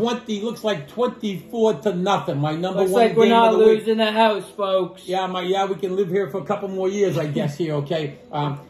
twenty. 0.00 0.40
Looks 0.40 0.64
like 0.64 0.88
twenty-four 0.88 1.74
to 1.82 1.94
nothing. 1.94 2.38
My 2.38 2.52
number 2.56 2.78
one. 2.78 2.78
Looks 2.78 2.92
one 2.92 3.08
like 3.08 3.16
we're 3.16 3.28
not 3.28 3.52
of 3.52 3.58
the 3.58 3.66
week. 3.66 3.78
losing 3.80 3.98
the 3.98 4.10
house, 4.10 4.48
folks. 4.56 5.06
Yeah, 5.06 5.26
my 5.26 5.42
yeah, 5.42 5.66
we 5.66 5.74
can 5.74 5.94
live 5.94 6.08
here 6.08 6.30
for 6.30 6.38
a 6.38 6.44
couple 6.44 6.68
more 6.68 6.88
years, 6.88 7.18
I 7.18 7.26
guess. 7.26 7.56
Here, 7.56 7.74
okay. 7.74 8.18
Um, 8.32 8.60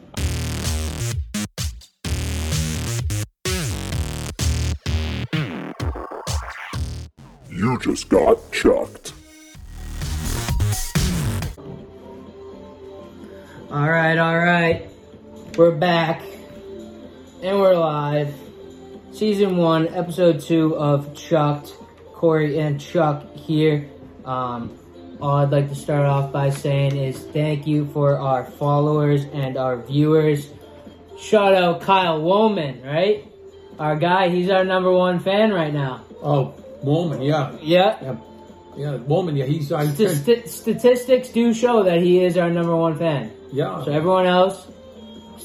You 7.48 7.78
just 7.78 8.08
got 8.08 8.38
chucked. 8.52 9.12
All 13.70 13.88
right, 13.88 14.16
all 14.16 14.38
right. 14.38 14.88
We're 15.58 15.72
back. 15.72 16.22
And 17.42 17.60
we're 17.60 17.74
live. 17.74 18.34
Season 19.20 19.58
1, 19.58 19.88
Episode 19.88 20.40
2 20.40 20.76
of 20.76 21.14
Chucked. 21.14 21.74
Corey 22.14 22.58
and 22.58 22.80
Chuck 22.80 23.34
here. 23.36 23.86
Um, 24.24 24.78
all 25.20 25.36
I'd 25.36 25.50
like 25.50 25.68
to 25.68 25.74
start 25.74 26.06
off 26.06 26.32
by 26.32 26.48
saying 26.48 26.96
is 26.96 27.18
thank 27.18 27.66
you 27.66 27.84
for 27.92 28.16
our 28.18 28.46
followers 28.52 29.24
and 29.34 29.58
our 29.58 29.76
viewers. 29.82 30.48
Shout 31.18 31.52
out 31.54 31.82
Kyle 31.82 32.22
Woman, 32.22 32.80
right? 32.82 33.30
Our 33.78 33.96
guy, 33.96 34.30
he's 34.30 34.48
our 34.48 34.64
number 34.64 34.90
one 34.90 35.18
fan 35.18 35.52
right 35.52 35.74
now. 35.74 36.02
oh, 36.22 36.54
Woman, 36.82 37.20
yeah, 37.20 37.52
Yeah. 37.60 37.98
yeah, 38.00 38.16
yeah, 38.74 38.96
Woman, 38.96 39.36
yeah. 39.36 39.44
He's 39.44 39.70
I 39.70 39.86
St- 39.88 40.16
st- 40.16 40.48
statistics 40.48 41.28
do 41.28 41.52
show 41.52 41.82
that 41.82 42.00
he 42.00 42.24
is 42.24 42.38
our 42.38 42.48
number 42.48 42.74
one 42.74 42.96
fan. 42.96 43.30
yeah. 43.52 43.84
So 43.84 43.92
everyone 43.92 44.24
else, 44.24 44.66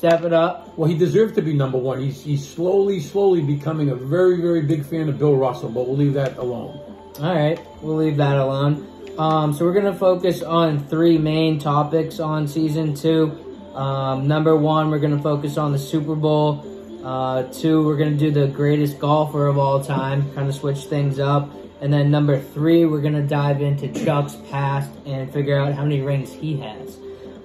step 0.05 0.23
it 0.23 0.34
up. 0.34 0.77
Well, 0.77 0.88
he 0.88 0.98
deserved 0.98 1.36
to 1.36 1.41
be 1.41 1.54
number 1.54 1.77
one. 1.77 2.00
He's 2.00 2.22
he's 2.22 2.48
slowly, 2.48 3.00
slowly 3.00 3.41
becoming 3.41 3.90
a 3.90 3.96
very, 3.96 4.40
very 4.40 4.62
big 4.62 4.86
fan 4.86 5.09
of 5.09 5.18
Bill 5.18 5.36
Russell. 5.36 5.70
But 5.70 5.88
we'll 5.88 5.98
leave 5.98 6.13
that 6.13 6.38
alone. 6.38 6.80
All 7.20 7.34
right, 7.34 7.59
we'll 7.82 7.96
leave 7.96 8.18
that 8.18 8.38
alone. 8.38 8.88
Um, 9.18 9.54
so 9.54 9.66
we're 9.66 9.74
gonna 9.74 9.96
focus 9.96 10.44
on 10.44 10.85
three 10.88 11.18
main 11.18 11.60
topics 11.60 12.20
on 12.20 12.48
season 12.48 12.94
two. 12.94 13.32
Um, 13.74 14.27
number 14.27 14.55
one, 14.55 14.91
we're 14.91 14.99
gonna 14.99 15.21
focus 15.21 15.57
on 15.57 15.71
the 15.71 15.79
Super 15.79 16.16
Bowl. 16.16 16.63
Uh, 17.04 17.44
two, 17.44 17.84
we're 17.85 17.98
gonna 17.98 18.12
do 18.12 18.29
the 18.29 18.48
greatest 18.48 18.99
golfer 18.99 19.48
of 19.48 19.57
all 19.57 19.84
time, 19.84 20.32
kind 20.34 20.48
of 20.48 20.54
switch 20.54 20.85
things 20.85 21.20
up. 21.20 21.49
And 21.82 21.91
then 21.91 22.12
number 22.12 22.40
three, 22.40 22.85
we're 22.85 23.01
gonna 23.01 23.26
dive 23.26 23.62
into 23.62 23.88
Chuck's 24.05 24.35
past 24.51 24.91
and 25.05 25.32
figure 25.34 25.57
out 25.57 25.74
how 25.74 25.84
many 25.84 26.01
rings 26.01 26.32
he 26.32 26.57
has. 26.57 26.98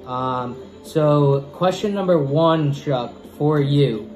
Um, 0.06 0.56
so, 0.82 1.42
question 1.52 1.94
number 1.94 2.18
one, 2.18 2.72
Chuck, 2.72 3.12
for 3.36 3.60
you: 3.60 4.08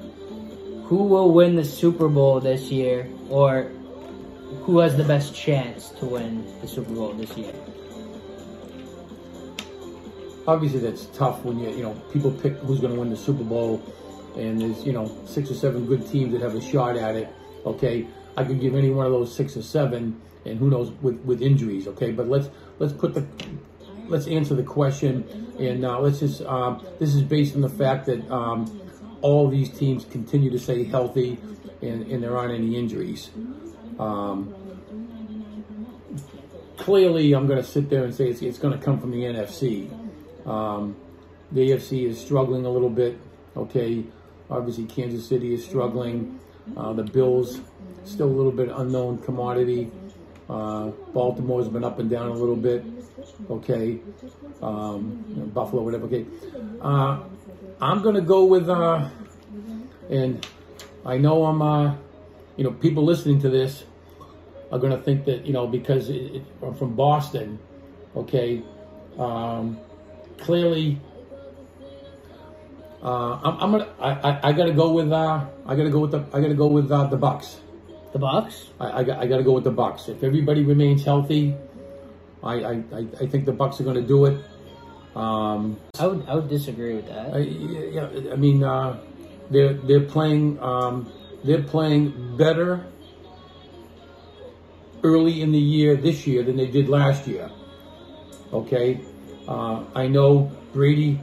Who 0.85 1.03
will 1.03 1.31
win 1.31 1.55
the 1.55 1.63
Super 1.63 2.09
Bowl 2.09 2.39
this 2.39 2.71
year, 2.71 3.07
or 3.29 3.71
who 4.63 4.79
has 4.79 4.97
the 4.97 5.03
best 5.03 5.35
chance 5.35 5.89
to 5.99 6.05
win 6.05 6.45
the 6.61 6.67
Super 6.67 6.91
Bowl 6.93 7.13
this 7.13 7.35
year? 7.37 7.53
Obviously, 10.47 10.79
that's 10.79 11.05
tough 11.07 11.43
when 11.43 11.59
you 11.59 11.69
you 11.69 11.83
know 11.83 11.93
people 12.11 12.31
pick 12.31 12.53
who's 12.57 12.79
going 12.79 12.93
to 12.93 12.99
win 12.99 13.09
the 13.09 13.17
Super 13.17 13.43
Bowl, 13.43 13.81
and 14.35 14.59
there's 14.59 14.83
you 14.83 14.91
know 14.91 15.11
six 15.25 15.51
or 15.51 15.55
seven 15.55 15.85
good 15.85 16.07
teams 16.09 16.33
that 16.33 16.41
have 16.41 16.55
a 16.55 16.61
shot 16.61 16.97
at 16.97 17.15
it. 17.15 17.29
Okay, 17.65 18.07
I 18.35 18.43
could 18.43 18.59
give 18.59 18.75
any 18.75 18.89
one 18.89 19.05
of 19.05 19.11
those 19.11 19.33
six 19.33 19.55
or 19.55 19.63
seven, 19.63 20.19
and 20.45 20.59
who 20.59 20.69
knows 20.69 20.91
with 21.01 21.19
with 21.21 21.41
injuries. 21.41 21.87
Okay, 21.87 22.11
but 22.11 22.27
let's 22.27 22.49
let's 22.79 22.93
put 22.93 23.13
the 23.13 23.25
let's 24.07 24.27
answer 24.27 24.55
the 24.55 24.63
question, 24.63 25.53
and 25.59 25.85
uh, 25.85 25.99
let's 25.99 26.19
just 26.19 26.41
um, 26.43 26.85
this 26.99 27.15
is 27.15 27.21
based 27.23 27.55
on 27.55 27.61
the 27.61 27.69
fact 27.69 28.05
that 28.07 28.29
um, 28.31 28.81
all 29.21 29.47
these 29.49 29.69
teams 29.69 30.05
continue 30.05 30.49
to 30.51 30.59
stay 30.59 30.83
healthy, 30.83 31.37
and, 31.81 32.07
and 32.07 32.23
there 32.23 32.37
aren't 32.37 32.53
any 32.53 32.77
injuries. 32.77 33.31
Um, 33.99 34.53
clearly, 36.77 37.33
I'm 37.33 37.47
going 37.47 37.61
to 37.61 37.67
sit 37.67 37.89
there 37.89 38.03
and 38.03 38.13
say 38.13 38.29
it's, 38.29 38.41
it's 38.41 38.59
going 38.59 38.77
to 38.77 38.83
come 38.83 38.99
from 38.99 39.11
the 39.11 39.23
NFC. 39.23 39.89
Um, 40.45 40.95
the 41.51 41.71
AFC 41.71 42.07
is 42.07 42.19
struggling 42.19 42.65
a 42.65 42.69
little 42.69 42.89
bit. 42.89 43.17
Okay, 43.55 44.03
obviously 44.49 44.85
Kansas 44.85 45.27
City 45.27 45.53
is 45.53 45.63
struggling. 45.63 46.39
Uh, 46.75 46.93
the 46.93 47.03
Bills 47.03 47.59
still 48.03 48.27
a 48.27 48.35
little 48.35 48.51
bit 48.51 48.69
unknown 48.69 49.17
commodity. 49.19 49.91
Uh, 50.49 50.87
Baltimore's 51.13 51.67
been 51.67 51.83
up 51.83 51.99
and 51.99 52.09
down 52.09 52.29
a 52.29 52.33
little 52.33 52.55
bit. 52.55 52.83
Okay, 53.49 53.99
um, 54.61 55.25
you 55.29 55.35
know, 55.35 55.45
Buffalo, 55.47 55.81
whatever. 55.81 56.05
Okay, 56.05 56.25
uh, 56.81 57.19
I'm 57.81 58.01
gonna 58.01 58.21
go 58.21 58.45
with, 58.45 58.69
uh, 58.69 59.09
and 60.09 60.45
I 61.05 61.17
know 61.17 61.45
I'm, 61.45 61.61
uh, 61.61 61.95
you 62.57 62.63
know, 62.63 62.71
people 62.71 63.03
listening 63.03 63.41
to 63.41 63.49
this 63.49 63.83
are 64.71 64.79
gonna 64.79 65.01
think 65.01 65.25
that 65.25 65.45
you 65.45 65.53
know 65.53 65.67
because 65.67 66.09
it, 66.09 66.35
it, 66.35 66.45
I'm 66.61 66.75
from 66.75 66.95
Boston. 66.95 67.59
Okay, 68.15 68.63
um, 69.17 69.79
clearly 70.37 70.99
uh, 73.05 73.39
I'm, 73.43 73.59
I'm 73.59 73.71
gonna 73.71 73.87
I, 73.99 74.09
I, 74.09 74.49
I 74.49 74.53
gotta 74.53 74.73
go 74.73 74.91
with 74.91 75.11
uh, 75.11 75.45
I 75.67 75.75
gotta 75.75 75.91
go 75.91 75.99
with 75.99 76.11
the 76.11 76.25
I 76.33 76.41
gotta 76.41 76.55
go 76.55 76.65
with 76.65 76.91
uh, 76.91 77.05
the 77.05 77.17
Bucs. 77.17 77.57
The 78.13 78.19
Bucs. 78.19 78.69
I, 78.79 78.99
I, 78.99 79.03
got, 79.03 79.19
I 79.19 79.27
gotta 79.27 79.43
go 79.43 79.51
with 79.51 79.63
the 79.63 79.71
Bucs. 79.71 80.09
If 80.09 80.23
everybody 80.23 80.63
remains 80.63 81.03
healthy, 81.03 81.53
I 82.45 82.53
I, 82.53 82.83
I, 83.19 83.25
think 83.25 83.45
the 83.45 83.53
Bucs 83.53 83.79
are 83.79 83.83
gonna 83.83 84.01
do 84.01 84.25
it. 84.25 84.43
Um, 85.15 85.77
I 85.99 86.07
would 86.07 86.27
I 86.27 86.35
would 86.35 86.49
disagree 86.49 86.95
with 86.95 87.07
that. 87.07 87.33
I, 87.33 87.39
yeah, 87.39 88.31
I 88.31 88.35
mean 88.35 88.63
uh, 88.63 88.99
they're 89.49 89.73
they're 89.73 90.01
playing 90.05 90.59
um, 90.59 91.11
they're 91.43 91.63
playing 91.63 92.37
better 92.37 92.85
early 95.03 95.41
in 95.41 95.51
the 95.51 95.59
year 95.59 95.95
this 95.95 96.27
year 96.27 96.43
than 96.43 96.57
they 96.57 96.67
did 96.67 96.87
last 96.89 97.27
year. 97.27 97.49
Okay, 98.53 99.01
uh, 99.47 99.83
I 99.95 100.07
know 100.07 100.51
Brady. 100.73 101.19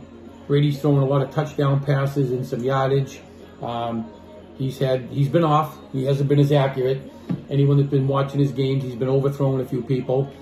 Brady's 0.49 0.81
throwing 0.81 0.99
a 0.99 1.07
lot 1.07 1.23
of 1.23 1.31
touchdown 1.31 1.85
passes 1.85 2.33
and 2.33 2.45
some 2.45 2.65
yardage. 2.65 3.21
Um, 3.63 4.11
he's 4.59 4.79
had 4.79 5.03
he's 5.11 5.29
been 5.29 5.45
off. 5.45 5.79
He 5.93 6.05
hasn't 6.05 6.29
been 6.29 6.41
as 6.41 6.51
accurate. 6.51 7.11
Anyone 7.49 7.77
that's 7.77 7.91
been 7.91 8.09
watching 8.09 8.41
his 8.41 8.51
games, 8.51 8.83
he's 8.83 8.97
been 8.97 9.09
overthrowing 9.09 9.61
a 9.61 9.65
few 9.65 9.83
people. 9.83 10.33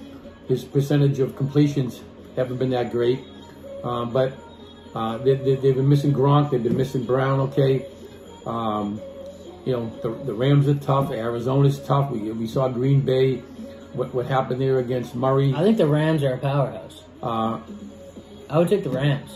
His 0.50 0.64
percentage 0.64 1.20
of 1.20 1.36
completions 1.36 2.00
haven't 2.34 2.56
been 2.56 2.70
that 2.70 2.90
great. 2.90 3.20
Um, 3.84 4.10
but 4.10 4.32
uh, 4.96 5.18
they, 5.18 5.36
they, 5.36 5.54
they've 5.54 5.76
been 5.76 5.88
missing 5.88 6.12
Gronk. 6.12 6.50
They've 6.50 6.62
been 6.62 6.76
missing 6.76 7.04
Brown. 7.04 7.38
Okay. 7.38 7.86
Um, 8.44 9.00
you 9.64 9.72
know 9.72 9.88
the, 10.02 10.10
the 10.24 10.34
Rams 10.34 10.66
are 10.66 10.74
tough. 10.74 11.12
Arizona's 11.12 11.78
tough. 11.78 12.10
We, 12.10 12.32
we 12.32 12.48
saw 12.48 12.66
Green 12.68 13.00
Bay. 13.00 13.36
What, 13.92 14.12
what 14.12 14.26
happened 14.26 14.60
there 14.60 14.80
against 14.80 15.14
Murray? 15.14 15.54
I 15.54 15.62
think 15.62 15.76
the 15.76 15.86
Rams 15.86 16.24
are 16.24 16.34
a 16.34 16.38
powerhouse. 16.38 17.04
Uh, 17.22 17.60
I 18.48 18.58
would 18.58 18.68
take 18.68 18.82
the 18.82 18.90
Rams. 18.90 19.30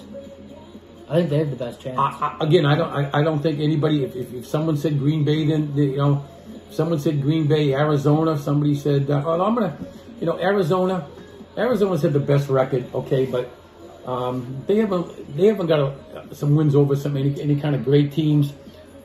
I 1.09 1.15
think 1.17 1.31
they 1.31 1.39
have 1.39 1.51
the 1.51 1.57
best 1.57 1.81
chance. 1.81 1.97
I, 1.97 2.37
I, 2.41 2.45
again, 2.45 2.67
I 2.67 2.75
don't. 2.75 2.91
I, 2.91 3.21
I 3.21 3.23
don't 3.23 3.41
think 3.41 3.61
anybody. 3.61 4.03
If, 4.03 4.17
if, 4.17 4.35
if 4.35 4.47
someone 4.47 4.77
said 4.77 4.99
Green 4.99 5.23
Bay, 5.25 5.47
then 5.47 5.75
they, 5.77 5.91
you 5.91 5.97
know, 5.99 6.27
if 6.69 6.75
someone 6.75 6.99
said 6.99 7.23
Green 7.23 7.47
Bay, 7.47 7.73
Arizona. 7.75 8.37
Somebody 8.39 8.75
said, 8.75 9.11
uh, 9.11 9.23
"Oh, 9.25 9.41
I'm 9.41 9.55
gonna," 9.55 9.77
you 10.25 10.31
know, 10.31 10.41
Arizona. 10.41 11.07
Arizona's 11.55 12.01
had 12.01 12.15
the 12.15 12.19
best 12.19 12.49
record. 12.49 12.87
Okay, 12.95 13.27
but 13.27 13.55
um, 14.07 14.65
they 14.67 14.77
haven't. 14.77 15.37
They 15.37 15.49
haven't 15.49 15.67
got 15.67 15.81
a, 15.81 16.35
some 16.35 16.57
wins 16.57 16.75
over 16.75 16.97
some 16.97 17.15
any, 17.19 17.39
any 17.43 17.61
kind 17.61 17.75
of 17.75 17.85
great 17.85 18.11
teams. 18.13 18.55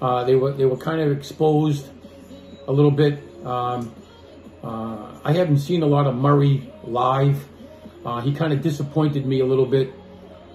Uh, 0.02 0.24
they 0.24 0.36
were 0.36 0.54
they 0.54 0.64
were 0.64 0.78
kind 0.78 1.02
of 1.02 1.12
exposed 1.12 1.90
a 2.70 2.72
little 2.72 2.92
bit. 2.92 3.22
Um, 3.46 3.94
uh, 4.64 5.20
I 5.26 5.34
haven't 5.34 5.60
seen 5.60 5.84
a 5.84 5.88
lot 5.88 6.08
of 6.08 6.16
Murray 6.16 6.72
live. 6.86 7.46
Uh, 8.06 8.22
he 8.22 8.34
kind 8.34 8.54
of 8.54 8.62
disappointed 8.62 9.26
me 9.26 9.42
a 9.42 9.46
little 9.46 9.66
bit. 9.66 9.92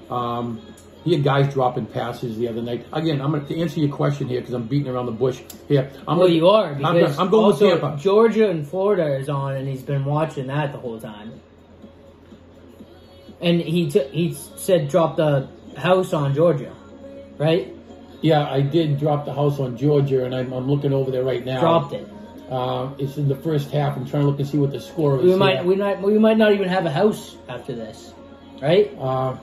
Um, 0.09 0.63
he 1.05 1.13
had 1.13 1.23
guys 1.23 1.53
dropping 1.53 1.87
passes 1.87 2.39
the 2.39 2.49
other 2.49 2.63
night. 2.63 2.87
Again, 2.93 3.21
I'm 3.21 3.31
going 3.33 3.45
to 3.47 3.61
answer 3.61 3.79
your 3.79 3.95
question 3.95 4.27
here 4.27 4.41
because 4.41 4.55
I'm 4.55 4.67
beating 4.67 4.89
around 4.91 5.07
the 5.07 5.13
bush 5.13 5.41
here. 5.69 5.91
I'm 6.09 6.17
well, 6.17 6.27
gonna- 6.27 6.39
you 6.39 6.49
are 6.49 6.67
I'm, 6.73 6.95
because 6.95 7.19
I'm 7.19 7.29
going 7.29 7.47
with 7.47 7.59
Tampa. 7.59 7.97
Georgia 8.01 8.49
and 8.49 8.67
Florida 8.67 9.17
is 9.17 9.29
on, 9.29 9.55
and 9.56 9.69
he's 9.69 9.83
been 9.83 10.05
watching 10.05 10.47
that 10.47 10.73
the 10.73 10.79
whole 10.79 10.99
time. 10.99 11.41
And 13.41 13.61
he 13.61 13.91
t- 13.91 14.09
he 14.11 14.33
said 14.56 14.89
drop 14.89 15.17
the 15.17 15.49
house 15.77 16.15
on 16.15 16.35
Georgia, 16.35 16.73
right? 17.37 17.71
Yeah, 18.23 18.49
I 18.50 18.62
did 18.62 18.99
drop 18.99 19.27
the 19.27 19.35
house 19.35 19.61
on 19.61 19.77
Georgia, 19.77 20.25
and 20.25 20.35
I'm, 20.35 20.50
I'm 20.53 20.71
looking 20.71 20.95
over 20.95 21.11
there 21.11 21.25
right 21.25 21.45
now. 21.45 21.61
Dropped 21.61 21.93
it. 21.93 22.09
Uh, 22.49 22.91
it's 22.97 23.19
in 23.19 23.29
the 23.29 23.37
first 23.37 23.71
half. 23.71 23.97
I'm 23.97 24.07
trying 24.07 24.23
to 24.23 24.29
look 24.29 24.39
and 24.39 24.49
see 24.49 24.57
what 24.57 24.71
the 24.71 24.81
score 24.81 25.19
is. 25.19 25.25
We 25.25 25.35
might 25.37 25.57
here. 25.59 25.65
we 25.65 25.77
might 25.77 26.00
we 26.00 26.19
might 26.19 26.39
not 26.39 26.53
even 26.53 26.69
have 26.69 26.87
a 26.87 26.91
house 26.91 27.37
after 27.49 27.75
this, 27.75 28.15
right? 28.62 28.97
Uh, 28.99 29.37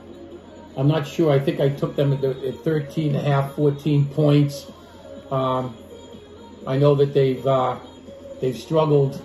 I'm 0.78 0.88
not 0.88 1.08
sure. 1.08 1.32
I 1.32 1.40
think 1.40 1.60
I 1.60 1.70
took 1.70 1.96
them 1.96 2.14
at, 2.14 2.22
the, 2.22 2.30
at 2.48 2.64
13 2.64 3.16
and 3.16 3.26
a 3.26 3.30
half, 3.30 3.56
14 3.56 4.06
points. 4.08 4.68
Um, 5.30 5.76
I 6.66 6.78
know 6.78 6.96
that 6.96 7.14
they've 7.14 7.46
uh, 7.46 7.78
they've 8.40 8.58
struggled 8.58 9.22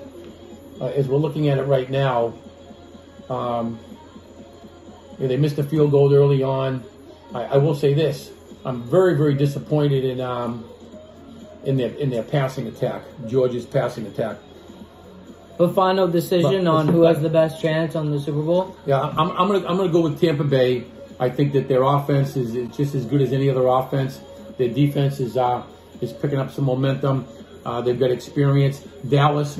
uh, 0.81 0.87
as 0.87 1.08
we're 1.08 1.19
looking 1.19 1.48
at 1.48 1.58
it 1.58 1.64
right 1.64 1.90
now. 1.90 2.34
Um, 3.28 3.78
yeah, 5.19 5.28
they 5.28 5.37
missed 5.37 5.58
a 5.58 5.64
field 5.64 5.90
goal 5.90 6.12
early 6.14 6.43
on. 6.43 6.84
I, 7.34 7.44
I 7.44 7.56
will 7.58 7.75
say 7.75 7.94
this: 7.94 8.31
I'm 8.64 8.82
very, 8.82 9.16
very 9.16 9.34
disappointed 9.34 10.04
in 10.04 10.20
um, 10.20 10.64
in 11.64 11.76
their 11.76 11.90
in 11.93 12.10
their 12.10 12.22
passing 12.22 12.66
attack, 12.66 13.02
Georgia's 13.26 13.66
passing 13.66 14.06
attack. 14.06 14.38
The 15.58 15.69
final 15.70 16.06
decision 16.06 16.64
But- 16.64 16.70
on 16.70 16.88
who 16.88 17.02
has 17.02 17.20
the 17.20 17.31
best 17.31 17.60
chance 17.62 17.96
on 17.96 18.10
the 18.10 18.20
Super 18.20 18.43
Bowl. 18.43 18.76
Yeah, 18.87 19.00
I'm, 19.00 19.31
I'm 19.31 19.48
gonna 19.48 19.66
I'm 19.66 19.76
gonna 19.76 19.88
go 19.93 20.02
with 20.02 20.20
Tampa 20.20 20.44
Bay. 20.44 20.84
I 21.19 21.31
think 21.31 21.53
that 21.55 21.69
their 21.69 21.83
offense 21.83 22.37
is, 22.37 22.53
just 22.77 22.95
as 22.95 23.05
good 23.05 23.23
as 23.23 23.33
any 23.33 23.49
other 23.49 23.67
offense. 23.67 24.21
Their 24.59 24.69
defense 24.69 25.21
is 25.21 25.37
uh, 25.37 25.65
is 26.01 26.13
picking 26.13 26.39
up 26.39 26.51
some 26.51 26.65
momentum. 26.65 27.27
Uh, 27.65 27.81
they've 27.81 27.99
got 27.99 28.11
experience. 28.11 28.81
Dallas, 29.09 29.59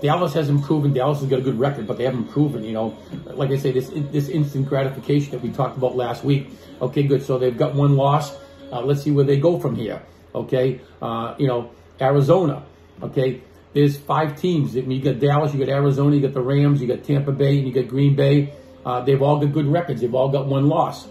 Dallas 0.00 0.32
hasn't 0.32 0.64
proven. 0.64 0.92
Dallas 0.92 1.20
has 1.20 1.28
got 1.28 1.40
a 1.40 1.42
good 1.42 1.58
record, 1.58 1.86
but 1.86 1.98
they 1.98 2.04
haven't 2.04 2.28
proven. 2.30 2.64
You 2.64 2.72
know, 2.72 2.98
like 3.26 3.50
I 3.50 3.56
say, 3.56 3.72
this 3.72 3.90
this 4.12 4.28
instant 4.28 4.68
gratification 4.68 5.32
that 5.32 5.42
we 5.42 5.50
talked 5.50 5.76
about 5.76 5.96
last 5.96 6.24
week. 6.24 6.48
Okay, 6.80 7.02
good. 7.02 7.22
So 7.22 7.38
they've 7.38 7.56
got 7.56 7.74
one 7.74 7.96
loss. 7.96 8.36
Uh, 8.70 8.82
let's 8.82 9.02
see 9.02 9.10
where 9.10 9.24
they 9.24 9.38
go 9.38 9.58
from 9.58 9.76
here. 9.76 10.02
Okay, 10.34 10.80
uh, 11.00 11.34
you 11.38 11.46
know, 11.46 11.70
Arizona. 12.00 12.62
Okay, 13.02 13.42
there's 13.72 13.96
five 13.96 14.40
teams. 14.40 14.76
I 14.76 14.80
mean, 14.80 14.98
you 14.98 15.12
got 15.12 15.20
Dallas, 15.20 15.52
you 15.52 15.58
got 15.58 15.68
Arizona, 15.68 16.16
you 16.16 16.22
got 16.22 16.34
the 16.34 16.40
Rams, 16.40 16.80
you 16.80 16.88
got 16.88 17.04
Tampa 17.04 17.32
Bay, 17.32 17.58
and 17.58 17.66
you 17.66 17.72
got 17.72 17.88
Green 17.88 18.14
Bay. 18.14 18.52
Uh, 18.88 19.02
they've 19.02 19.20
all 19.20 19.38
got 19.38 19.52
good 19.52 19.66
records. 19.66 20.00
They've 20.00 20.14
all 20.14 20.30
got 20.30 20.46
one 20.46 20.66
loss. 20.66 21.06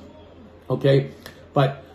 Okay, 0.68 1.12
but 1.54 1.86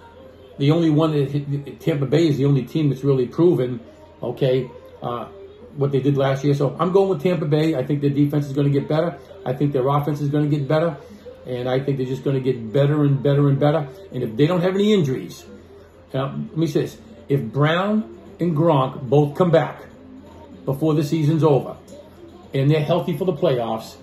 the 0.58 0.70
only 0.70 0.90
one 0.90 1.10
that 1.10 1.80
Tampa 1.80 2.06
Bay 2.06 2.28
is 2.28 2.36
the 2.36 2.44
only 2.44 2.62
team 2.62 2.88
that's 2.88 3.02
really 3.02 3.26
proven. 3.26 3.80
Okay, 4.22 4.70
uh, 5.02 5.24
what 5.74 5.90
they 5.90 5.98
did 5.98 6.16
last 6.16 6.44
year. 6.44 6.54
So 6.54 6.76
I'm 6.78 6.92
going 6.92 7.08
with 7.08 7.20
Tampa 7.20 7.46
Bay. 7.46 7.74
I 7.74 7.82
think 7.82 8.00
their 8.00 8.10
defense 8.10 8.46
is 8.46 8.52
going 8.52 8.72
to 8.72 8.80
get 8.80 8.88
better. 8.88 9.18
I 9.44 9.54
think 9.54 9.72
their 9.72 9.88
offense 9.88 10.20
is 10.20 10.28
going 10.28 10.48
to 10.48 10.56
get 10.56 10.68
better, 10.68 10.96
and 11.46 11.68
I 11.68 11.80
think 11.80 11.96
they're 11.96 12.06
just 12.06 12.22
going 12.22 12.36
to 12.36 12.52
get 12.52 12.72
better 12.72 13.02
and 13.02 13.20
better 13.20 13.48
and 13.48 13.58
better. 13.58 13.88
And 14.12 14.22
if 14.22 14.36
they 14.36 14.46
don't 14.46 14.60
have 14.60 14.76
any 14.76 14.92
injuries, 14.92 15.44
now, 16.14 16.26
let 16.26 16.56
me 16.56 16.68
say 16.68 16.82
this: 16.82 16.96
if 17.28 17.42
Brown 17.42 18.20
and 18.38 18.56
Gronk 18.56 19.02
both 19.02 19.36
come 19.36 19.50
back 19.50 19.82
before 20.64 20.94
the 20.94 21.02
season's 21.02 21.42
over, 21.42 21.76
and 22.54 22.70
they're 22.70 22.84
healthy 22.84 23.16
for 23.18 23.24
the 23.24 23.32
playoffs, 23.34 23.96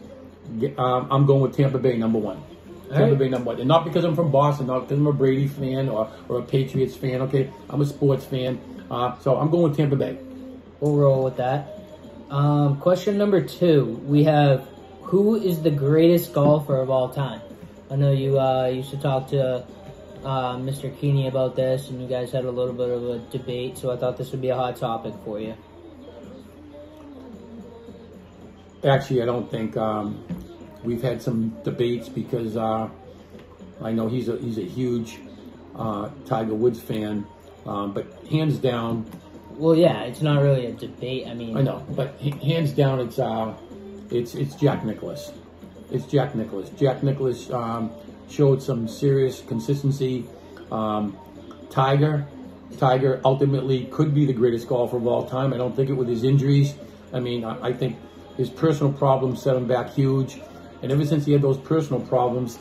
um, 0.78 1.08
I'm 1.12 1.26
going 1.26 1.42
with 1.42 1.56
Tampa 1.56 1.78
Bay 1.78 1.98
number 1.98 2.20
one. 2.20 2.44
Tampa 2.90 3.10
right. 3.10 3.18
Bay 3.18 3.30
number 3.30 3.48
one, 3.48 3.60
and 3.60 3.68
not 3.68 3.86
because 3.86 4.04
I'm 4.04 4.16
from 4.16 4.32
Boston, 4.32 4.68
not 4.68 4.82
because 4.82 4.98
I'm 4.98 5.08
a 5.08 5.14
Brady 5.14 5.48
fan 5.48 5.90
or, 5.90 6.12
or 6.28 6.40
a 6.40 6.42
Patriots 6.42 6.96
fan. 6.96 7.22
Okay, 7.22 7.52
I'm 7.70 7.82
a 7.82 7.86
sports 7.86 8.26
fan, 8.26 8.60
uh, 8.90 9.18
so 9.20 9.38
I'm 9.38 9.52
going 9.52 9.64
with 9.64 9.78
Tampa 9.78 9.96
Bay. 9.96 10.18
We'll 10.80 10.96
roll 10.96 11.24
with 11.24 11.38
that. 11.38 11.80
Um, 12.32 12.80
question 12.80 13.18
number 13.18 13.42
two: 13.42 14.02
We 14.06 14.24
have 14.24 14.68
who 15.04 15.36
is 15.36 15.62
the 15.62 15.72
greatest 15.72 16.34
golfer 16.34 16.78
of 16.78 16.90
all 16.90 17.10
time? 17.10 17.42
I 17.92 17.96
know 17.96 18.12
you 18.12 18.40
uh, 18.40 18.68
used 18.68 18.92
to 18.92 18.98
talk 18.98 19.30
to 19.30 19.66
uh, 20.24 20.58
Mr. 20.58 20.96
Keeney 21.00 21.28
about 21.28 21.56
this, 21.56 21.90
and 21.90 22.02
you 22.02 22.08
guys 22.08 22.32
had 22.32 22.46
a 22.46 22.52
little 22.52 22.74
bit 22.74 22.90
of 22.90 23.04
a 23.04 23.20
debate. 23.32 23.78
So 23.78 23.92
I 23.92 23.98
thought 23.98 24.18
this 24.18 24.32
would 24.32 24.42
be 24.42 24.50
a 24.50 24.56
hot 24.56 24.78
topic 24.78 25.14
for 25.26 25.40
you. 25.40 25.56
Actually, 28.84 29.22
I 29.22 29.26
don't 29.26 29.50
think 29.52 29.76
um, 29.76 30.24
we've 30.84 31.02
had 31.02 31.22
some 31.22 31.50
debates 31.64 32.08
because 32.08 32.56
uh, 32.56 32.88
I 33.82 33.92
know 33.92 34.08
he's 34.08 34.30
a 34.30 34.38
he's 34.38 34.58
a 34.58 34.64
huge 34.64 35.20
uh, 35.76 36.10
Tiger 36.26 36.54
Woods 36.54 36.82
fan, 36.82 37.26
um, 37.66 37.94
but 37.94 38.08
hands 38.30 38.58
down, 38.58 39.06
Well, 39.56 39.76
yeah, 39.76 40.04
it's 40.04 40.22
not 40.22 40.42
really 40.42 40.68
a 40.68 40.72
debate. 40.72 41.28
I 41.28 41.34
mean, 41.34 41.58
I 41.58 41.62
know, 41.62 41.86
but 41.90 42.20
hands 42.20 42.72
down, 42.72 43.02
it's 43.02 43.20
uh, 43.20 43.54
it's 44.10 44.36
it's 44.36 44.56
Jack 44.56 44.86
Nicklaus. 44.86 45.32
It's 45.92 46.06
Jack 46.06 46.36
Nicklaus. 46.36 46.70
Jack 46.70 47.04
Nicklaus 47.04 47.50
um, 47.52 47.92
showed 48.30 48.62
some 48.62 48.88
serious 48.88 49.42
consistency. 49.42 50.26
Um, 50.72 51.18
Tiger, 51.70 52.28
Tiger 52.78 53.20
ultimately 53.26 53.86
could 53.86 54.14
be 54.14 54.26
the 54.26 54.34
greatest 54.34 54.68
golfer 54.68 54.98
of 54.98 55.08
all 55.08 55.28
time. 55.28 55.54
I 55.54 55.58
don't 55.58 55.76
think 55.76 55.90
it 55.90 55.94
with 55.94 56.08
his 56.08 56.24
injuries. 56.24 56.76
I 57.12 57.20
mean, 57.20 57.44
I, 57.44 57.70
I 57.70 57.74
think 57.74 57.98
his 58.40 58.50
personal 58.50 58.94
problems 58.94 59.42
set 59.44 59.58
him 59.58 59.68
back 59.68 59.90
huge, 59.90 60.40
and 60.82 60.94
ever 60.94 61.06
since 61.06 61.26
he 61.26 61.34
had 61.34 61.42
those 61.42 61.58
personal 61.58 62.00
problems, 62.00 62.58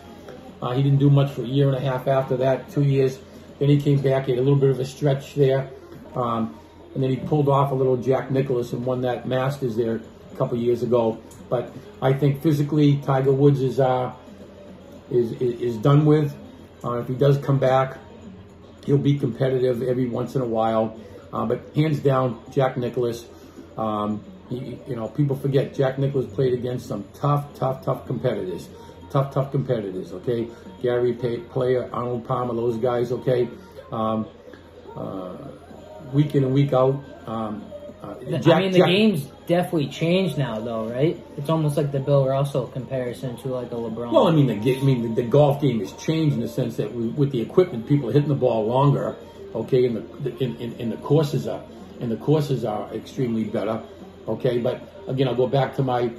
uh, 0.60 0.72
he 0.72 0.82
didn't 0.82 0.98
do 0.98 1.08
much 1.08 1.30
for 1.30 1.42
a 1.42 1.46
year 1.46 1.68
and 1.68 1.76
a 1.76 1.80
half 1.80 2.08
after 2.08 2.36
that, 2.38 2.68
two 2.68 2.82
years. 2.82 3.20
Then 3.60 3.68
he 3.68 3.80
came 3.80 4.00
back, 4.00 4.24
he 4.24 4.32
had 4.32 4.40
a 4.40 4.42
little 4.42 4.58
bit 4.58 4.70
of 4.70 4.80
a 4.80 4.84
stretch 4.84 5.36
there. 5.36 5.70
Um, 6.16 6.58
and 6.94 7.02
then 7.02 7.10
he 7.10 7.16
pulled 7.16 7.48
off 7.48 7.70
a 7.70 7.76
little 7.76 7.96
Jack 7.96 8.28
Nicklaus 8.28 8.72
and 8.72 8.84
won 8.84 9.02
that 9.02 9.28
Masters 9.28 9.76
there 9.76 10.00
a 10.32 10.36
couple 10.36 10.58
years 10.58 10.82
ago. 10.82 11.22
But 11.48 11.72
I 12.02 12.12
think 12.12 12.42
physically, 12.42 12.96
Tiger 12.96 13.32
Woods 13.32 13.62
is 13.62 13.78
uh, 13.78 14.12
is, 15.12 15.30
is 15.40 15.60
is 15.60 15.76
done 15.76 16.06
with. 16.06 16.34
Uh, 16.82 16.94
if 16.94 17.06
he 17.06 17.14
does 17.14 17.38
come 17.38 17.60
back, 17.60 17.98
he'll 18.84 18.98
be 18.98 19.16
competitive 19.16 19.80
every 19.82 20.08
once 20.08 20.34
in 20.34 20.42
a 20.42 20.46
while. 20.46 20.98
Uh, 21.32 21.46
but 21.46 21.60
hands 21.76 22.00
down, 22.00 22.42
Jack 22.50 22.76
Nicklaus. 22.76 23.24
Um, 23.76 24.24
he, 24.48 24.78
you 24.86 24.96
know, 24.96 25.08
people 25.08 25.36
forget 25.36 25.74
Jack 25.74 25.98
Nicklaus 25.98 26.26
played 26.26 26.54
against 26.54 26.86
some 26.86 27.04
tough, 27.14 27.54
tough, 27.54 27.84
tough 27.84 28.06
competitors. 28.06 28.68
Tough, 29.10 29.32
tough 29.32 29.50
competitors. 29.52 30.12
Okay, 30.12 30.48
Gary 30.82 31.14
Pay, 31.14 31.38
Player, 31.38 31.88
Arnold 31.92 32.26
Palmer, 32.26 32.54
those 32.54 32.76
guys. 32.76 33.10
Okay, 33.12 33.48
um, 33.90 34.26
uh, 34.96 35.36
week 36.12 36.34
in 36.34 36.44
and 36.44 36.52
week 36.52 36.72
out. 36.72 37.02
Um, 37.26 37.64
uh, 38.02 38.14
Jack- 38.38 38.46
I 38.56 38.60
mean, 38.60 38.72
the 38.72 38.78
Jack- 38.78 38.88
game's 38.88 39.24
definitely 39.46 39.88
changed 39.88 40.38
now, 40.38 40.60
though, 40.60 40.88
right? 40.88 41.18
It's 41.36 41.48
almost 41.48 41.76
like 41.76 41.90
the 41.90 42.00
Bill 42.00 42.26
Russell 42.26 42.66
comparison 42.66 43.36
to 43.38 43.48
like 43.48 43.72
a 43.72 43.76
LeBron. 43.76 44.12
Well, 44.12 44.28
I 44.28 44.32
mean, 44.32 44.46
the, 44.46 44.54
I 44.78 44.82
mean, 44.82 45.02
the, 45.14 45.22
the 45.22 45.28
golf 45.28 45.60
game 45.60 45.80
has 45.80 45.92
changed 45.94 46.34
in 46.34 46.40
the 46.40 46.48
sense 46.48 46.76
that 46.76 46.94
we, 46.94 47.08
with 47.08 47.32
the 47.32 47.40
equipment, 47.40 47.88
people 47.88 48.08
are 48.10 48.12
hitting 48.12 48.28
the 48.28 48.34
ball 48.34 48.66
longer. 48.66 49.16
Okay, 49.54 49.86
and 49.86 49.96
the, 49.96 50.30
the 50.30 50.44
in, 50.44 50.56
in, 50.56 50.76
and 50.78 50.92
the 50.92 50.96
courses 50.98 51.46
are 51.48 51.62
and 52.00 52.10
the 52.12 52.16
courses 52.16 52.64
are 52.64 52.92
extremely 52.94 53.44
better. 53.44 53.82
Okay, 54.28 54.58
but 54.58 54.82
again, 55.08 55.26
I'll 55.26 55.34
go 55.34 55.46
back 55.46 55.74
to 55.76 55.82
my 55.82 56.10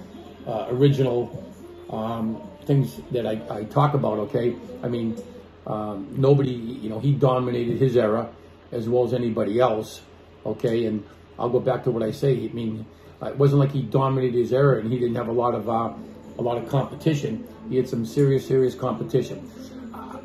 uh, 0.47 0.67
original 0.69 1.45
um, 1.91 2.41
things 2.65 2.99
that 3.11 3.27
I, 3.27 3.39
I 3.49 3.63
talk 3.65 3.93
about. 3.93 4.17
Okay, 4.19 4.55
I 4.83 4.87
mean, 4.87 5.21
um, 5.67 6.07
nobody, 6.17 6.51
you 6.51 6.89
know, 6.89 6.99
he 6.99 7.13
dominated 7.13 7.77
his 7.77 7.95
era 7.95 8.29
as 8.71 8.89
well 8.89 9.05
as 9.05 9.13
anybody 9.13 9.59
else. 9.59 10.01
Okay, 10.45 10.85
and 10.85 11.05
I'll 11.37 11.49
go 11.49 11.59
back 11.59 11.83
to 11.83 11.91
what 11.91 12.01
I 12.01 12.11
say. 12.11 12.33
I 12.49 12.53
mean, 12.53 12.85
uh, 13.21 13.27
it 13.27 13.37
wasn't 13.37 13.59
like 13.59 13.71
he 13.71 13.83
dominated 13.83 14.37
his 14.37 14.53
era 14.53 14.79
and 14.79 14.91
he 14.91 14.97
didn't 14.97 15.15
have 15.15 15.27
a 15.27 15.33
lot 15.33 15.53
of 15.53 15.69
uh, 15.69 15.93
a 16.37 16.41
lot 16.41 16.57
of 16.57 16.67
competition. 16.69 17.47
He 17.69 17.75
had 17.75 17.87
some 17.87 18.05
serious, 18.05 18.47
serious 18.47 18.73
competition. 18.73 19.51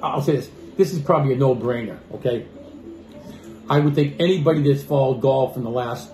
I'll 0.02 0.22
say 0.22 0.36
this: 0.36 0.50
this 0.76 0.92
is 0.92 1.00
probably 1.02 1.34
a 1.34 1.36
no-brainer. 1.36 1.98
Okay, 2.14 2.46
I 3.68 3.80
would 3.80 3.94
think 3.94 4.16
anybody 4.20 4.62
that's 4.62 4.84
followed 4.84 5.20
golf 5.20 5.56
in 5.56 5.64
the 5.64 5.70
last 5.70 6.13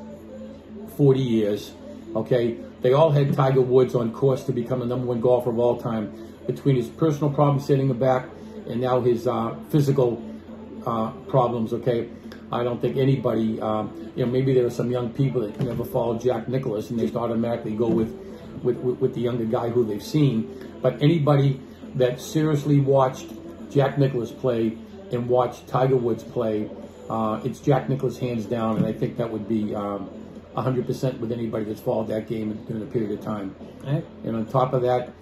40 1.00 1.18
years, 1.18 1.72
okay, 2.14 2.58
they 2.82 2.92
all 2.92 3.10
had 3.10 3.32
Tiger 3.32 3.62
Woods 3.62 3.94
on 3.94 4.12
course 4.12 4.44
to 4.44 4.52
become 4.52 4.80
the 4.80 4.84
number 4.84 5.06
one 5.06 5.18
golfer 5.18 5.48
of 5.48 5.58
all 5.58 5.80
time. 5.80 6.12
Between 6.46 6.76
his 6.76 6.88
personal 6.88 7.32
problems 7.32 7.66
setting 7.66 7.88
him 7.88 7.98
back 7.98 8.28
and 8.68 8.82
now 8.82 9.00
his 9.00 9.26
uh, 9.26 9.56
physical 9.70 10.22
uh, 10.84 11.12
problems, 11.26 11.72
okay, 11.72 12.10
I 12.52 12.62
don't 12.62 12.82
think 12.82 12.98
anybody, 12.98 13.58
um, 13.62 14.12
you 14.14 14.26
know, 14.26 14.30
maybe 14.30 14.52
there 14.52 14.66
are 14.66 14.70
some 14.70 14.90
young 14.90 15.08
people 15.08 15.40
that 15.40 15.58
never 15.58 15.84
followed 15.84 16.20
Jack 16.20 16.48
Nicklaus 16.48 16.90
and 16.90 16.98
they 16.98 17.04
just 17.04 17.16
automatically 17.16 17.74
go 17.74 17.88
with, 17.88 18.12
with, 18.62 18.76
with, 18.76 19.14
the 19.14 19.22
younger 19.22 19.46
guy 19.46 19.70
who 19.70 19.86
they've 19.86 20.02
seen. 20.02 20.54
But 20.82 21.00
anybody 21.02 21.62
that 21.94 22.20
seriously 22.20 22.78
watched 22.78 23.32
Jack 23.70 23.96
Nicklaus 23.96 24.32
play 24.32 24.76
and 25.12 25.30
watched 25.30 25.66
Tiger 25.66 25.96
Woods 25.96 26.24
play, 26.24 26.68
uh, 27.08 27.40
it's 27.42 27.58
Jack 27.60 27.88
Nicklaus 27.88 28.18
hands 28.18 28.44
down, 28.44 28.76
and 28.76 28.84
I 28.84 28.92
think 28.92 29.16
that 29.16 29.30
would 29.30 29.48
be 29.48 29.74
um, 29.74 30.10
100% 30.56 31.18
with 31.18 31.32
anybody 31.32 31.64
that's 31.64 31.80
followed 31.80 32.08
that 32.08 32.28
game 32.28 32.52
during 32.66 32.82
a 32.82 32.86
period 32.86 33.12
of 33.12 33.24
time. 33.24 33.54
Right. 33.84 34.04
And 34.24 34.36
on 34.36 34.46
top 34.46 34.72
of 34.72 34.82
that, 34.82 35.12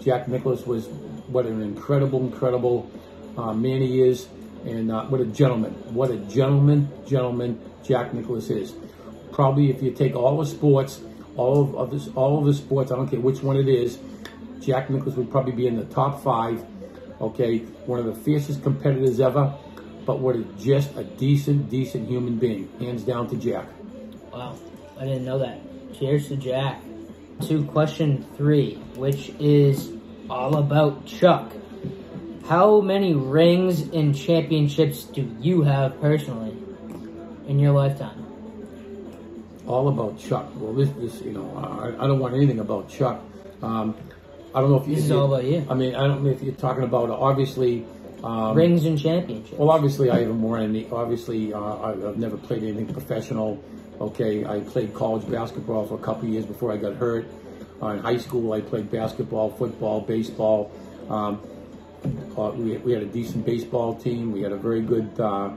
Jack 0.00 0.28
Nicklaus 0.28 0.66
was 0.66 0.86
what 1.28 1.46
an 1.46 1.62
incredible, 1.62 2.20
incredible 2.20 2.90
uh, 3.36 3.54
man 3.54 3.80
he 3.80 4.02
is, 4.02 4.28
and 4.64 4.90
uh, 4.90 5.04
what 5.06 5.20
a 5.20 5.26
gentleman. 5.26 5.72
What 5.94 6.10
a 6.10 6.16
gentleman, 6.16 6.90
gentleman 7.06 7.60
Jack 7.82 8.12
Nicklaus 8.12 8.50
is. 8.50 8.74
Probably, 9.32 9.70
if 9.70 9.82
you 9.82 9.90
take 9.90 10.14
all 10.14 10.38
the 10.38 10.46
sports, 10.46 11.00
all 11.36 11.62
of, 11.62 11.74
of 11.74 11.90
this, 11.90 12.08
all 12.14 12.38
of 12.38 12.44
the 12.44 12.54
sports, 12.54 12.92
I 12.92 12.96
don't 12.96 13.08
care 13.08 13.20
which 13.20 13.42
one 13.42 13.56
it 13.56 13.68
is, 13.68 13.98
Jack 14.60 14.90
Nicklaus 14.90 15.16
would 15.16 15.30
probably 15.30 15.52
be 15.52 15.66
in 15.66 15.76
the 15.76 15.84
top 15.86 16.22
five. 16.22 16.64
Okay, 17.20 17.58
one 17.86 17.98
of 17.98 18.06
the 18.06 18.14
fiercest 18.14 18.62
competitors 18.62 19.20
ever, 19.20 19.54
but 20.04 20.18
what 20.18 20.36
a 20.36 20.42
just 20.58 20.94
a 20.96 21.04
decent, 21.04 21.70
decent 21.70 22.08
human 22.08 22.38
being. 22.38 22.68
Hands 22.78 23.02
down 23.02 23.28
to 23.30 23.36
Jack. 23.36 23.66
Wow, 24.32 24.56
I 25.04 25.08
didn't 25.08 25.26
know 25.26 25.38
that. 25.40 25.60
Cheers 25.98 26.28
to 26.28 26.36
Jack. 26.36 26.80
To 27.48 27.62
question 27.64 28.24
three, 28.38 28.76
which 28.96 29.28
is 29.38 29.92
all 30.30 30.56
about 30.56 31.04
Chuck. 31.04 31.52
How 32.46 32.80
many 32.80 33.12
rings 33.12 33.80
and 33.82 34.16
championships 34.16 35.04
do 35.04 35.30
you 35.40 35.60
have 35.60 36.00
personally 36.00 36.56
in 37.46 37.58
your 37.58 37.72
lifetime? 37.72 38.22
all 39.66 39.88
about 39.88 40.18
Chuck. 40.18 40.46
Well, 40.56 40.72
this, 40.74 40.90
this, 40.90 41.22
you 41.22 41.32
know, 41.32 41.54
I, 41.56 42.04
I 42.04 42.06
don't 42.06 42.18
want 42.18 42.34
anything 42.34 42.58
about 42.60 42.88
Chuck. 42.88 43.22
Um, 43.62 43.94
I 44.54 44.60
don't 44.60 44.70
know 44.70 44.80
if 44.80 44.86
you, 44.88 44.94
This 44.94 45.04
is 45.06 45.10
all 45.10 45.26
about 45.26 45.44
you. 45.44 45.66
I 45.70 45.74
mean, 45.74 45.94
I 45.94 46.06
don't 46.06 46.22
know 46.22 46.30
if 46.30 46.42
you're 46.42 46.54
talking 46.54 46.84
about 46.84 47.10
obviously. 47.10 47.84
Um, 48.22 48.54
Rings 48.56 48.84
and 48.86 48.98
championships. 48.98 49.58
Well, 49.58 49.70
obviously, 49.70 50.10
I 50.10 50.20
haven't 50.20 50.40
worn 50.40 50.62
any. 50.62 50.88
Obviously, 50.90 51.52
uh, 51.52 51.58
I- 51.60 51.90
I've 52.08 52.16
never 52.18 52.36
played 52.38 52.62
anything 52.62 52.86
professional. 52.92 53.62
Okay, 54.00 54.44
I 54.44 54.58
played 54.58 54.92
college 54.92 55.30
basketball 55.30 55.86
for 55.86 55.94
a 55.94 55.98
couple 55.98 56.28
years 56.28 56.44
before 56.44 56.72
I 56.72 56.76
got 56.76 56.94
hurt. 56.94 57.26
Uh, 57.80 57.88
in 57.88 58.00
high 58.00 58.18
school, 58.18 58.52
I 58.52 58.60
played 58.60 58.90
basketball, 58.90 59.50
football, 59.50 60.00
baseball. 60.00 60.72
Um, 61.08 61.40
uh, 62.36 62.50
we, 62.50 62.76
we 62.78 62.92
had 62.92 63.02
a 63.02 63.06
decent 63.06 63.46
baseball 63.46 63.94
team. 63.94 64.32
We 64.32 64.42
had 64.42 64.50
a 64.50 64.56
very 64.56 64.80
good 64.80 65.12
uh, 65.20 65.50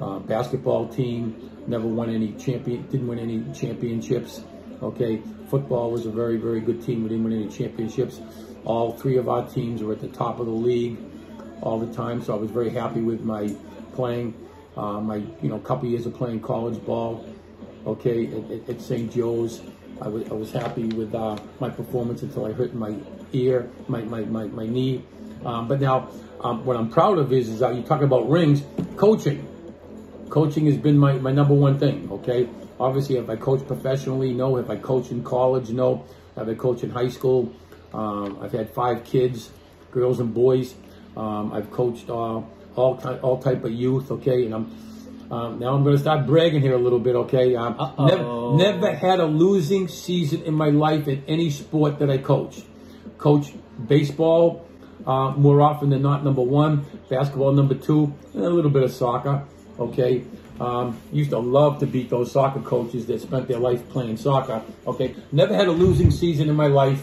uh, 0.00 0.18
basketball 0.20 0.88
team. 0.88 1.50
Never 1.66 1.86
won 1.86 2.10
any 2.10 2.32
champion, 2.34 2.82
didn't 2.90 3.08
win 3.08 3.18
any 3.18 3.42
championships. 3.52 4.42
Okay, 4.80 5.20
football 5.50 5.90
was 5.90 6.06
a 6.06 6.10
very, 6.10 6.36
very 6.36 6.60
good 6.60 6.84
team. 6.84 7.02
We 7.02 7.08
didn't 7.08 7.24
win 7.24 7.32
any 7.32 7.48
championships. 7.48 8.20
All 8.64 8.92
three 8.92 9.16
of 9.16 9.28
our 9.28 9.48
teams 9.48 9.82
were 9.82 9.94
at 9.94 10.00
the 10.00 10.08
top 10.08 10.38
of 10.38 10.46
the 10.46 10.52
league 10.52 10.96
all 11.60 11.80
the 11.80 11.92
time, 11.92 12.22
so 12.22 12.34
I 12.34 12.36
was 12.36 12.50
very 12.50 12.70
happy 12.70 13.00
with 13.00 13.22
my 13.22 13.52
playing. 13.94 14.34
Uh, 14.76 15.00
my, 15.00 15.16
you 15.16 15.48
know, 15.48 15.58
couple 15.60 15.88
years 15.88 16.04
of 16.04 16.14
playing 16.14 16.40
college 16.40 16.84
ball. 16.84 17.24
Okay, 17.86 18.26
at, 18.26 18.50
at, 18.50 18.68
at 18.70 18.80
St. 18.80 19.12
Joe's, 19.12 19.60
I 20.00 20.08
was, 20.08 20.30
I 20.30 20.34
was 20.34 20.52
happy 20.52 20.86
with 20.86 21.14
uh, 21.14 21.36
my 21.60 21.68
performance 21.68 22.22
until 22.22 22.46
I 22.46 22.52
hurt 22.52 22.74
my 22.74 22.94
ear, 23.32 23.68
my, 23.88 24.00
my, 24.02 24.22
my, 24.22 24.44
my 24.46 24.66
knee. 24.66 25.04
Um, 25.44 25.68
but 25.68 25.80
now, 25.80 26.08
um, 26.40 26.64
what 26.64 26.76
I'm 26.76 26.88
proud 26.88 27.18
of 27.18 27.32
is, 27.32 27.48
is 27.48 27.62
uh, 27.62 27.70
you 27.70 27.82
talk 27.82 28.02
about 28.02 28.28
rings, 28.28 28.62
coaching. 28.96 29.46
Coaching 30.30 30.66
has 30.66 30.76
been 30.76 30.98
my, 30.98 31.12
my 31.14 31.30
number 31.30 31.54
one 31.54 31.78
thing, 31.78 32.08
okay? 32.10 32.48
Obviously, 32.80 33.16
if 33.16 33.28
I 33.30 33.36
coach 33.36 33.66
professionally, 33.66 34.34
no. 34.34 34.56
If 34.56 34.68
I 34.68 34.76
coach 34.76 35.10
in 35.10 35.22
college, 35.22 35.70
no. 35.70 36.04
If 36.36 36.48
I 36.48 36.54
coach 36.54 36.82
in 36.82 36.90
high 36.90 37.08
school, 37.08 37.52
um, 37.92 38.38
I've 38.42 38.52
had 38.52 38.70
five 38.70 39.04
kids, 39.04 39.50
girls 39.92 40.18
and 40.18 40.34
boys. 40.34 40.74
Um, 41.16 41.52
I've 41.52 41.70
coached 41.70 42.10
uh, 42.10 42.42
all 42.76 43.00
all 43.22 43.40
type 43.40 43.62
of 43.62 43.70
youth, 43.70 44.10
okay? 44.10 44.44
And 44.44 44.54
I'm 44.54 44.93
um, 45.30 45.58
now 45.58 45.74
I'm 45.74 45.82
going 45.82 45.96
to 45.96 46.00
start 46.00 46.26
bragging 46.26 46.60
here 46.60 46.74
a 46.74 46.78
little 46.78 46.98
bit, 46.98 47.16
okay? 47.16 47.56
Um, 47.56 47.76
never, 47.98 48.56
never 48.56 48.94
had 48.94 49.20
a 49.20 49.24
losing 49.24 49.88
season 49.88 50.42
in 50.42 50.54
my 50.54 50.68
life 50.68 51.08
in 51.08 51.24
any 51.26 51.50
sport 51.50 51.98
that 52.00 52.10
I 52.10 52.18
coached. 52.18 52.64
Coach 53.18 53.52
baseball 53.88 54.66
uh, 55.06 55.30
more 55.32 55.60
often 55.60 55.90
than 55.90 56.02
not, 56.02 56.24
number 56.24 56.42
one. 56.42 56.84
Basketball, 57.08 57.52
number 57.52 57.74
two. 57.74 58.14
And 58.34 58.44
a 58.44 58.50
little 58.50 58.70
bit 58.70 58.82
of 58.82 58.92
soccer, 58.92 59.46
okay? 59.78 60.24
Um, 60.60 61.00
used 61.12 61.30
to 61.30 61.38
love 61.38 61.80
to 61.80 61.86
beat 61.86 62.10
those 62.10 62.30
soccer 62.30 62.60
coaches 62.60 63.06
that 63.06 63.20
spent 63.20 63.48
their 63.48 63.58
life 63.58 63.88
playing 63.88 64.18
soccer, 64.18 64.62
okay? 64.86 65.14
Never 65.32 65.54
had 65.54 65.68
a 65.68 65.72
losing 65.72 66.10
season 66.10 66.48
in 66.48 66.54
my 66.54 66.68
life, 66.68 67.02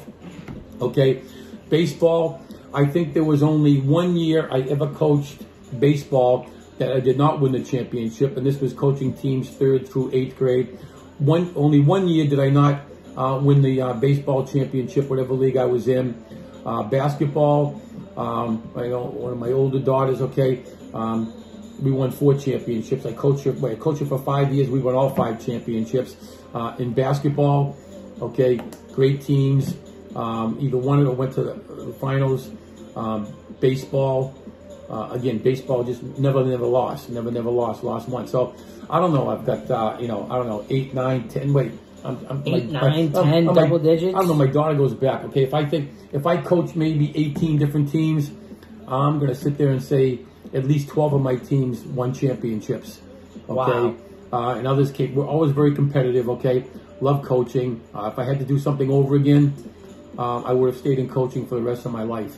okay? 0.80 1.22
Baseball, 1.70 2.42
I 2.74 2.86
think 2.86 3.14
there 3.14 3.24
was 3.24 3.44
only 3.44 3.80
one 3.80 4.16
year 4.16 4.48
I 4.52 4.62
ever 4.62 4.88
coached 4.88 5.42
baseball 5.78 6.50
that 6.82 6.92
I 6.92 7.00
did 7.00 7.16
not 7.16 7.40
win 7.40 7.52
the 7.52 7.64
championship, 7.64 8.38
and 8.38 8.46
this 8.46 8.60
was 8.60 8.74
coaching 8.74 9.14
teams 9.14 9.50
third 9.50 9.88
through 9.88 10.10
eighth 10.14 10.36
grade. 10.36 10.80
One 11.20 11.54
only 11.56 11.80
one 11.80 12.08
year 12.08 12.26
did 12.28 12.40
I 12.40 12.50
not 12.50 12.82
uh, 13.16 13.40
win 13.42 13.62
the 13.62 13.82
uh, 13.82 13.94
baseball 13.94 14.48
championship, 14.48 15.08
whatever 15.08 15.34
league 15.34 15.58
I 15.58 15.66
was 15.66 15.88
in. 15.88 16.26
Uh, 16.66 16.84
basketball, 16.84 17.80
um, 18.18 18.68
I 18.76 18.88
know 18.88 19.04
one 19.04 19.32
of 19.32 19.38
my 19.38 19.52
older 19.52 19.80
daughters. 19.80 20.22
Okay, 20.22 20.64
um, 20.94 21.32
we 21.80 21.92
won 21.92 22.10
four 22.10 22.34
championships. 22.34 23.06
I 23.06 23.14
coached 23.14 23.44
her. 23.44 23.52
Wait, 23.52 23.74
I 23.74 23.76
coached 23.76 24.00
her 24.00 24.08
for 24.08 24.20
five 24.20 24.52
years. 24.52 24.68
We 24.68 24.80
won 24.80 24.96
all 24.96 25.12
five 25.12 25.46
championships. 25.46 26.16
Uh, 26.52 26.76
in 26.80 26.94
basketball, 26.94 27.78
okay, 28.20 28.60
great 28.92 29.22
teams. 29.22 29.76
Um, 30.16 30.58
either 30.60 30.78
one 30.78 31.00
of 31.00 31.06
them 31.06 31.16
went 31.16 31.34
to 31.36 31.44
the, 31.44 31.54
the 31.54 31.94
finals. 31.94 32.50
Um, 32.96 33.32
baseball, 33.62 34.36
uh, 34.92 35.10
again, 35.12 35.38
baseball 35.38 35.84
just 35.84 36.04
never, 36.20 36.44
never 36.44 36.66
lost. 36.66 37.10
Never, 37.10 37.32
never 37.32 37.50
lost. 37.50 37.84
Lost 37.84 38.10
one. 38.10 38.28
So 38.28 38.54
I 38.90 39.00
don't 39.00 39.14
know. 39.14 39.30
I've 39.30 39.46
got, 39.46 39.72
uh, 39.72 39.98
you 40.00 40.08
know, 40.08 40.28
I 40.30 40.36
don't 40.36 40.48
know, 40.48 40.66
eight, 40.70 40.94
nine, 40.94 41.30
ten. 41.30 41.54
Wait, 41.54 41.72
I'm, 42.04 42.18
I'm 42.30 42.44
Eight, 42.46 42.70
my- 42.72 42.82
nine, 42.82 43.16
I'm- 43.16 43.26
10 43.26 43.48
I'm 43.50 43.56
double 43.56 43.80
digits? 43.80 44.14
I 44.16 44.20
don't 44.20 44.28
know. 44.28 44.34
My 44.34 44.48
daughter 44.48 44.76
goes 44.76 44.94
back. 44.94 45.24
Okay, 45.26 45.44
if 45.44 45.54
I 45.54 45.66
think 45.66 45.92
if 46.12 46.26
I 46.26 46.38
coach 46.38 46.76
maybe 46.76 47.12
18 47.16 47.58
different 47.58 47.90
teams, 47.90 48.32
I'm 48.88 49.20
gonna 49.20 49.36
sit 49.36 49.58
there 49.58 49.70
and 49.70 49.82
say 49.82 50.20
at 50.54 50.66
least 50.66 50.90
12 50.90 51.14
of 51.14 51.22
my 51.22 51.38
teams 51.38 51.82
won 51.84 52.14
championships. 52.14 53.00
Okay. 53.50 53.96
Uh, 54.34 54.56
and 54.56 54.68
others 54.68 54.92
came. 54.92 55.16
We're 55.16 55.28
always 55.28 55.52
very 55.52 55.74
competitive. 55.74 56.30
Okay. 56.30 56.66
Love 57.00 57.24
coaching. 57.24 57.82
Uh, 57.96 58.10
if 58.12 58.20
I 58.20 58.26
had 58.26 58.40
to 58.40 58.46
do 58.46 58.60
something 58.60 58.92
over 58.92 59.16
again, 59.16 59.54
um, 60.18 60.44
I 60.46 60.54
would 60.54 60.68
have 60.72 60.78
stayed 60.78 61.00
in 61.00 61.08
coaching 61.10 61.46
for 61.48 61.56
the 61.56 61.62
rest 61.62 61.86
of 61.86 61.92
my 61.92 62.04
life. 62.04 62.36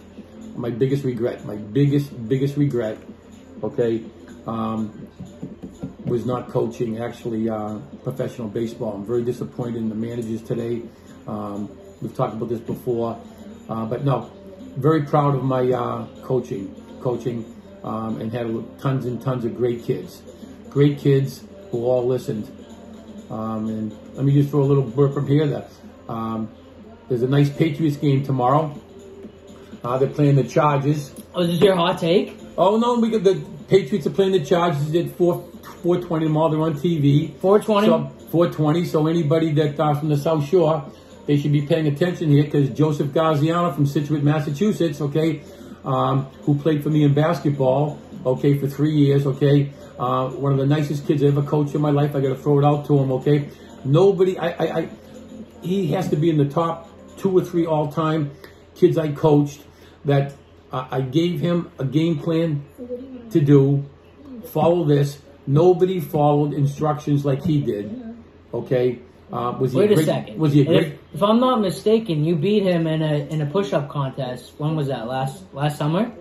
My 0.55 0.69
biggest 0.69 1.03
regret, 1.03 1.45
my 1.45 1.55
biggest, 1.55 2.27
biggest 2.27 2.57
regret, 2.57 2.97
okay, 3.63 4.03
um, 4.45 5.07
was 6.05 6.25
not 6.25 6.49
coaching 6.49 6.99
actually 6.99 7.49
uh, 7.49 7.79
professional 8.03 8.47
baseball. 8.47 8.93
I'm 8.93 9.05
very 9.05 9.23
disappointed 9.23 9.77
in 9.77 9.89
the 9.89 9.95
managers 9.95 10.41
today. 10.41 10.83
Um, 11.27 11.69
we've 12.01 12.15
talked 12.15 12.35
about 12.35 12.49
this 12.49 12.59
before, 12.59 13.19
uh, 13.69 13.85
but 13.85 14.03
no, 14.03 14.29
very 14.77 15.03
proud 15.03 15.35
of 15.35 15.43
my 15.43 15.71
uh, 15.71 16.05
coaching, 16.23 16.75
coaching, 17.01 17.45
um, 17.83 18.21
and 18.21 18.31
had 18.31 18.47
tons 18.79 19.05
and 19.05 19.21
tons 19.21 19.45
of 19.45 19.55
great 19.57 19.83
kids, 19.83 20.21
great 20.69 20.99
kids 20.99 21.43
who 21.71 21.85
all 21.85 22.05
listened. 22.05 22.51
Um, 23.29 23.67
and 23.67 24.15
let 24.15 24.25
me 24.25 24.33
just 24.33 24.49
throw 24.49 24.61
a 24.61 24.65
little 24.65 24.83
burp 24.83 25.13
from 25.13 25.27
here. 25.27 25.47
That 25.47 25.71
um, 26.07 26.51
there's 27.09 27.23
a 27.23 27.27
nice 27.27 27.49
Patriots 27.49 27.97
game 27.97 28.23
tomorrow. 28.23 28.79
Uh, 29.83 29.97
they're 29.97 30.09
playing 30.09 30.35
the 30.35 30.43
Chargers. 30.43 31.13
Oh, 31.35 31.43
this 31.43 31.55
is 31.55 31.61
your 31.61 31.75
hot 31.75 31.99
take? 31.99 32.37
Oh 32.57 32.77
no, 32.77 32.99
we 32.99 33.09
got 33.09 33.23
the 33.23 33.43
Patriots 33.67 34.07
are 34.07 34.11
playing 34.11 34.31
the 34.31 34.45
Chargers 34.45 34.93
at 34.95 35.09
four 35.17 35.41
four 35.81 35.99
twenty 35.99 36.25
tomorrow. 36.25 36.51
They're 36.51 36.61
on 36.61 36.75
TV. 36.75 37.35
420? 37.39 37.87
So 37.87 38.27
four 38.29 38.49
twenty. 38.49 38.85
So 38.85 39.07
anybody 39.07 39.51
that 39.53 39.79
uh, 39.79 39.93
from 39.95 40.09
the 40.09 40.17
South 40.17 40.47
Shore, 40.47 40.85
they 41.25 41.37
should 41.37 41.51
be 41.51 41.65
paying 41.65 41.87
attention 41.87 42.29
here 42.29 42.43
because 42.43 42.69
Joseph 42.69 43.07
Gaziano 43.07 43.75
from 43.75 43.85
Scituate, 43.85 44.23
Massachusetts, 44.23 45.01
okay, 45.01 45.41
um, 45.83 46.25
who 46.43 46.57
played 46.57 46.81
for 46.81 46.89
me 46.89 47.03
in 47.03 47.13
basketball, 47.13 47.99
okay, 48.25 48.57
for 48.57 48.67
three 48.67 48.95
years, 48.95 49.25
okay, 49.25 49.71
uh, 49.99 50.29
one 50.29 50.53
of 50.53 50.59
the 50.59 50.65
nicest 50.65 51.05
kids 51.05 51.23
I 51.23 51.27
ever 51.27 51.41
coached 51.41 51.75
in 51.75 51.81
my 51.81 51.91
life. 51.91 52.15
I 52.15 52.21
got 52.21 52.29
to 52.29 52.35
throw 52.35 52.59
it 52.59 52.65
out 52.65 52.85
to 52.87 52.97
him, 52.97 53.11
okay. 53.13 53.49
Nobody, 53.83 54.37
I, 54.37 54.49
I, 54.51 54.77
I, 54.79 54.89
he 55.61 55.87
has 55.87 56.09
to 56.09 56.15
be 56.15 56.29
in 56.29 56.37
the 56.37 56.45
top 56.45 56.89
two 57.17 57.37
or 57.37 57.43
three 57.43 57.65
all 57.65 57.91
time 57.91 58.31
kids 58.75 58.97
I 58.97 59.11
coached 59.11 59.61
that 60.05 60.33
uh, 60.71 60.87
I 60.89 61.01
gave 61.01 61.39
him 61.39 61.71
a 61.79 61.85
game 61.85 62.19
plan 62.19 62.65
to 63.31 63.39
do, 63.39 63.85
follow 64.45 64.85
this. 64.85 65.19
Nobody 65.45 65.99
followed 65.99 66.53
instructions 66.53 67.25
like 67.25 67.43
he 67.43 67.61
did. 67.61 68.15
Okay, 68.53 68.99
uh, 69.31 69.57
was 69.59 69.73
he 69.73 69.79
Wait 69.79 69.91
a 69.91 69.95
great, 69.95 70.05
second. 70.05 70.39
Was 70.39 70.53
he 70.53 70.61
a 70.61 70.65
great? 70.65 70.87
If, 70.87 71.15
if 71.15 71.23
I'm 71.23 71.39
not 71.39 71.59
mistaken, 71.59 72.23
you 72.23 72.35
beat 72.35 72.63
him 72.63 72.87
in 72.87 73.01
a 73.01 73.27
in 73.27 73.41
a 73.41 73.45
push-up 73.45 73.89
contest. 73.89 74.53
When 74.57 74.75
was 74.75 74.87
that? 74.87 75.07
Last 75.07 75.43
last 75.53 75.77
summer? 75.77 76.11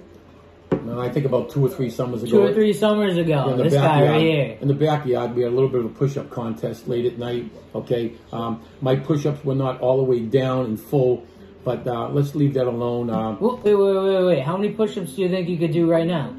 No, 0.85 1.01
I 1.01 1.11
think 1.11 1.27
about 1.27 1.51
two 1.51 1.65
or 1.65 1.69
three 1.69 1.91
summers 1.91 2.23
ago. 2.23 2.33
Two 2.33 2.43
or 2.43 2.55
three 2.55 2.73
summers 2.73 3.17
ago. 3.17 3.51
in 3.51 3.59
the 3.59 3.65
this 3.65 3.75
guy 3.75 3.81
backyard. 3.81 4.11
right 4.11 4.21
here. 4.21 4.59
In 4.61 4.69
the 4.69 4.75
backyard, 4.75 5.35
we 5.35 5.43
had 5.43 5.53
a 5.53 5.55
little 5.55 5.69
bit 5.69 5.81
of 5.81 5.87
a 5.87 5.95
push-up 5.95 6.31
contest 6.31 6.89
late 6.89 7.05
at 7.05 7.19
night. 7.19 7.53
Okay, 7.75 8.15
um, 8.33 8.63
my 8.81 8.97
push-ups 8.97 9.45
were 9.45 9.55
not 9.55 9.81
all 9.81 9.99
the 9.99 10.05
way 10.05 10.21
down 10.21 10.65
and 10.65 10.81
full, 10.81 11.27
but 11.65 11.87
uh, 11.87 12.09
let's 12.09 12.35
leave 12.35 12.55
that 12.55 12.67
alone. 12.67 13.11
Um, 13.11 13.39
Wait, 13.41 13.63
wait, 13.65 13.75
wait, 13.75 14.25
wait. 14.25 14.41
How 14.41 14.57
many 14.57 14.73
push-ups 14.73 15.15
do 15.15 15.23
you 15.23 15.29
think 15.29 15.49
you 15.49 15.59
could 15.59 15.73
do 15.73 15.91
right 15.91 16.07
now? 16.07 16.35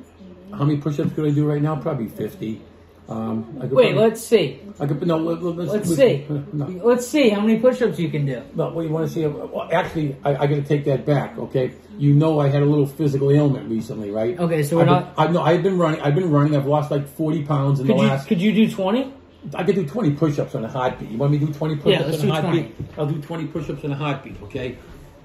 how 0.51 0.65
many 0.65 0.77
push-ups 0.77 1.11
could 1.15 1.25
I 1.25 1.31
do 1.31 1.45
right 1.47 1.61
now? 1.61 1.75
Probably 1.75 2.07
fifty. 2.07 2.61
Um, 3.09 3.57
I 3.59 3.63
could 3.63 3.73
Wait, 3.73 3.91
probably- 3.93 4.09
let's 4.09 4.21
see. 4.23 4.59
I 4.79 4.85
could 4.85 5.05
no. 5.05 5.17
Let, 5.17 5.41
let's, 5.43 5.71
Let's 5.71 5.95
see. 5.95 6.25
No, 6.53 6.65
Let's 6.83 7.07
see 7.07 7.29
how 7.29 7.41
many 7.41 7.59
push-ups 7.59 7.99
you 7.99 8.09
can 8.09 8.25
do. 8.25 8.41
no. 8.55 8.69
What 8.69 8.85
you 8.85 8.91
want 8.91 9.07
to 9.07 9.13
see? 9.13 9.25
Well, 9.27 9.67
actually, 9.71 10.15
I, 10.23 10.35
I 10.35 10.47
got 10.47 10.55
to 10.55 10.61
take 10.63 10.85
that 10.85 11.05
back. 11.05 11.37
Okay, 11.37 11.73
you 11.97 12.13
know 12.13 12.39
I 12.39 12.47
had 12.49 12.61
a 12.61 12.65
little 12.65 12.85
physical 12.87 13.29
ailment 13.31 13.69
recently, 13.69 14.11
right? 14.11 14.39
Okay, 14.39 14.63
so 14.63 14.77
we're 14.77 14.83
I've 14.83 14.87
been- 14.87 14.93
not- 14.95 15.13
I 15.17 15.27
know 15.31 15.41
I've 15.41 15.63
been 15.63 15.77
running. 15.77 16.01
I've 16.01 16.15
been 16.15 16.29
running. 16.31 16.55
I've 16.55 16.65
lost 16.67 16.91
like 16.91 17.07
forty 17.07 17.43
pounds 17.43 17.79
in 17.79 17.87
Could 17.87 17.97
the 17.97 18.01
you 18.03 18.07
last. 18.07 18.27
could 18.27 18.41
you 18.41 18.53
do 18.53 18.69
twenty? 18.71 19.11
I 19.53 19.63
could 19.65 19.75
do 19.75 19.85
20 19.85 20.11
push-ups 20.11 20.55
on 20.55 20.63
a 20.63 20.69
heartbeat. 20.69 21.09
You 21.09 21.17
want 21.17 21.33
me 21.33 21.39
to 21.39 21.47
do 21.47 21.53
20 21.53 21.75
push-ups 21.75 22.05
let's 22.07 22.23
on 22.23 22.29
a 22.29 22.41
heartbeat? 22.41 22.75
I'll 22.97 23.05
do 23.05 23.21
20 23.21 23.47
push-ups 23.47 23.83
on 23.83 23.91
a 23.91 23.95
heartbeat, 23.95 24.41
okay? 24.43 24.77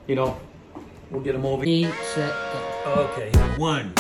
You 0.09 0.15
know, 0.15 0.41
we'll 1.11 1.21
get 1.21 1.33
them 1.35 1.45
over. 1.45 1.63
Eight, 1.67 1.93
set, 2.15 2.33
go. 2.83 3.11
Okay, 3.13 3.31
one, 3.59 3.93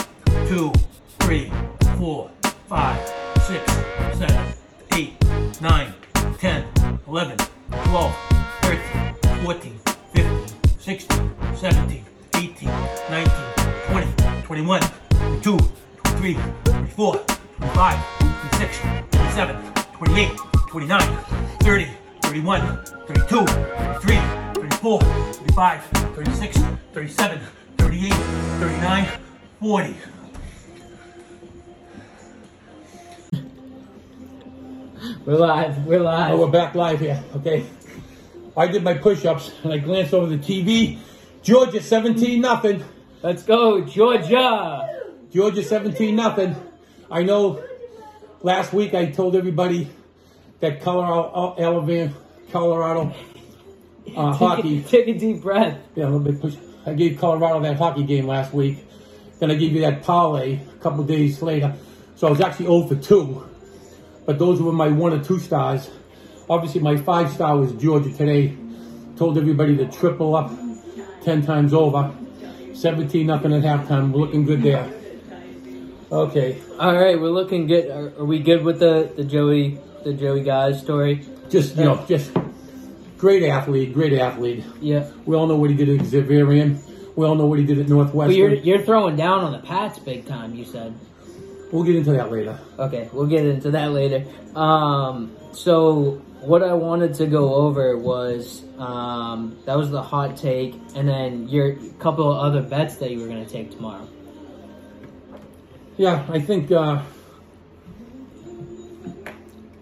two, 0.48 0.72
three, 1.18 1.52
four, 1.98 2.30
five, 2.66 2.98
six, 3.42 3.70
seven, 4.16 4.54
eight, 4.94 5.12
nine, 5.60 5.92
ten, 6.38 6.64
eleven, 7.06 7.36
twelve, 7.84 8.16
thirteen, 8.62 9.14
fourteen, 9.44 9.78
fifteen, 10.14 10.46
sixteen, 10.78 11.30
seventeen, 11.54 12.06
eighteen, 12.36 12.70
nineteen, 13.10 13.74
twenty, 13.88 14.10
twenty-one, 14.44 14.80
twenty-two, 15.10 15.58
twenty-three, 16.04 16.38
twenty-four, 16.64 17.16
twenty-five, 17.58 18.02
twenty-six, 18.18 18.78
twenty-seven, 19.10 19.56
twenty-eight, 19.92 20.38
twenty-nine, 20.70 21.18
thirty, 21.60 21.86
thirty-one, 22.22 22.82
thirty-two, 23.06 23.44
thirty-three, 23.44 24.47
thirty-four, 24.78 25.00
thirty-five, 25.00 25.84
thirty-six, 26.14 26.56
thirty-seven, 26.92 27.40
thirty-eight, 27.78 28.12
thirty-nine, 28.12 29.08
forty. 29.58 29.96
We're 35.26 35.36
live. 35.36 35.84
We're 35.84 36.00
live. 36.00 36.32
Oh, 36.32 36.46
we're 36.46 36.52
back 36.52 36.76
live 36.76 37.00
here. 37.00 37.22
Okay. 37.36 37.66
I 38.56 38.68
did 38.68 38.84
my 38.84 38.94
push-ups 38.94 39.52
and 39.64 39.72
I 39.72 39.78
glanced 39.78 40.14
over 40.14 40.26
the 40.26 40.38
TV. 40.38 40.98
Georgia 41.42 41.82
17 41.82 42.40
nothing. 42.40 42.84
Let's 43.22 43.42
go, 43.42 43.80
Georgia. 43.84 45.02
Georgia 45.32 45.62
17 45.62 46.14
nothing. 46.14 46.56
I 47.10 47.24
know 47.24 47.62
last 48.42 48.72
week 48.72 48.94
I 48.94 49.06
told 49.06 49.34
everybody 49.34 49.90
that 50.60 50.82
Colorado, 50.82 51.54
Alabama, 51.58 52.14
Colorado 52.50 53.14
uh, 54.16 54.32
hockey. 54.32 54.82
Take 54.82 55.08
a 55.08 55.14
deep 55.14 55.42
breath. 55.42 55.78
Yeah, 55.94 56.04
a 56.04 56.06
little 56.06 56.20
bit 56.20 56.40
push. 56.40 56.56
I 56.86 56.94
gave 56.94 57.18
Colorado 57.18 57.60
that 57.60 57.76
hockey 57.76 58.04
game 58.04 58.26
last 58.26 58.52
week. 58.52 58.84
Then 59.38 59.50
I 59.50 59.54
gave 59.54 59.72
you 59.72 59.80
that 59.82 60.02
parlay 60.02 60.54
a 60.54 60.78
couple 60.80 61.04
days 61.04 61.40
later. 61.42 61.74
So 62.16 62.26
I 62.26 62.30
was 62.30 62.40
actually 62.40 62.66
0 62.66 62.88
for 62.88 62.96
2. 62.96 63.48
But 64.26 64.38
those 64.38 64.60
were 64.60 64.72
my 64.72 64.88
one 64.88 65.12
or 65.12 65.22
two 65.22 65.38
stars. 65.38 65.90
Obviously, 66.50 66.80
my 66.80 66.96
five 66.96 67.30
star 67.30 67.56
was 67.56 67.72
Georgia 67.72 68.12
today. 68.12 68.56
Told 69.16 69.38
everybody 69.38 69.76
to 69.76 69.86
triple 69.86 70.34
up 70.34 70.50
10 71.24 71.44
times 71.44 71.72
over. 71.72 72.12
17 72.74 73.26
nothing 73.26 73.52
at 73.52 73.62
halftime. 73.62 74.12
We're 74.12 74.20
looking 74.20 74.44
good 74.44 74.62
there. 74.62 74.92
Okay. 76.10 76.60
All 76.78 76.94
right, 76.94 77.20
we're 77.20 77.28
looking 77.28 77.66
good. 77.66 77.90
Are, 77.90 78.20
are 78.20 78.24
we 78.24 78.38
good 78.38 78.64
with 78.64 78.78
the 78.78 79.12
the 79.14 79.24
Joey 79.24 79.78
the 80.04 80.14
Joey 80.14 80.42
guys 80.42 80.80
story? 80.80 81.26
Just, 81.50 81.76
you 81.76 81.84
know, 81.84 82.04
just 82.06 82.30
great 83.18 83.42
athlete, 83.42 83.92
great 83.92 84.12
athlete. 84.14 84.64
Yeah. 84.80 85.10
We 85.26 85.36
all 85.36 85.46
know 85.46 85.56
what 85.56 85.70
he 85.70 85.76
did 85.76 85.88
at 85.88 86.06
Xaverian. 86.06 86.80
We 87.16 87.26
all 87.26 87.34
know 87.34 87.46
what 87.46 87.58
he 87.58 87.64
did 87.66 87.78
at 87.78 87.86
But 87.86 87.94
Northwestern. 87.94 88.36
you're 88.36 88.54
you're 88.54 88.82
throwing 88.82 89.16
down 89.16 89.40
on 89.40 89.52
the 89.52 89.58
Pats 89.58 89.98
big 89.98 90.26
time. 90.26 90.54
You 90.54 90.64
said. 90.64 90.94
We'll 91.70 91.82
get 91.84 91.96
into 91.96 92.12
that 92.12 92.30
later. 92.32 92.58
Okay, 92.78 93.10
we'll 93.12 93.26
get 93.26 93.44
into 93.44 93.72
that 93.72 93.90
later. 93.92 94.24
Um, 94.56 95.36
so 95.52 96.12
what 96.40 96.62
I 96.62 96.72
wanted 96.72 97.12
to 97.14 97.26
go 97.26 97.52
over 97.56 97.98
was 97.98 98.64
um, 98.78 99.58
that 99.66 99.76
was 99.76 99.90
the 99.90 100.00
hot 100.02 100.38
take, 100.38 100.74
and 100.94 101.06
then 101.06 101.46
your 101.48 101.76
couple 101.98 102.32
of 102.32 102.38
other 102.38 102.62
bets 102.62 102.96
that 102.96 103.10
you 103.10 103.20
were 103.20 103.26
going 103.28 103.44
to 103.44 103.50
take 103.52 103.70
tomorrow. 103.70 104.08
Yeah, 105.98 106.24
I 106.30 106.40
think 106.40 106.72
uh, 106.72 107.02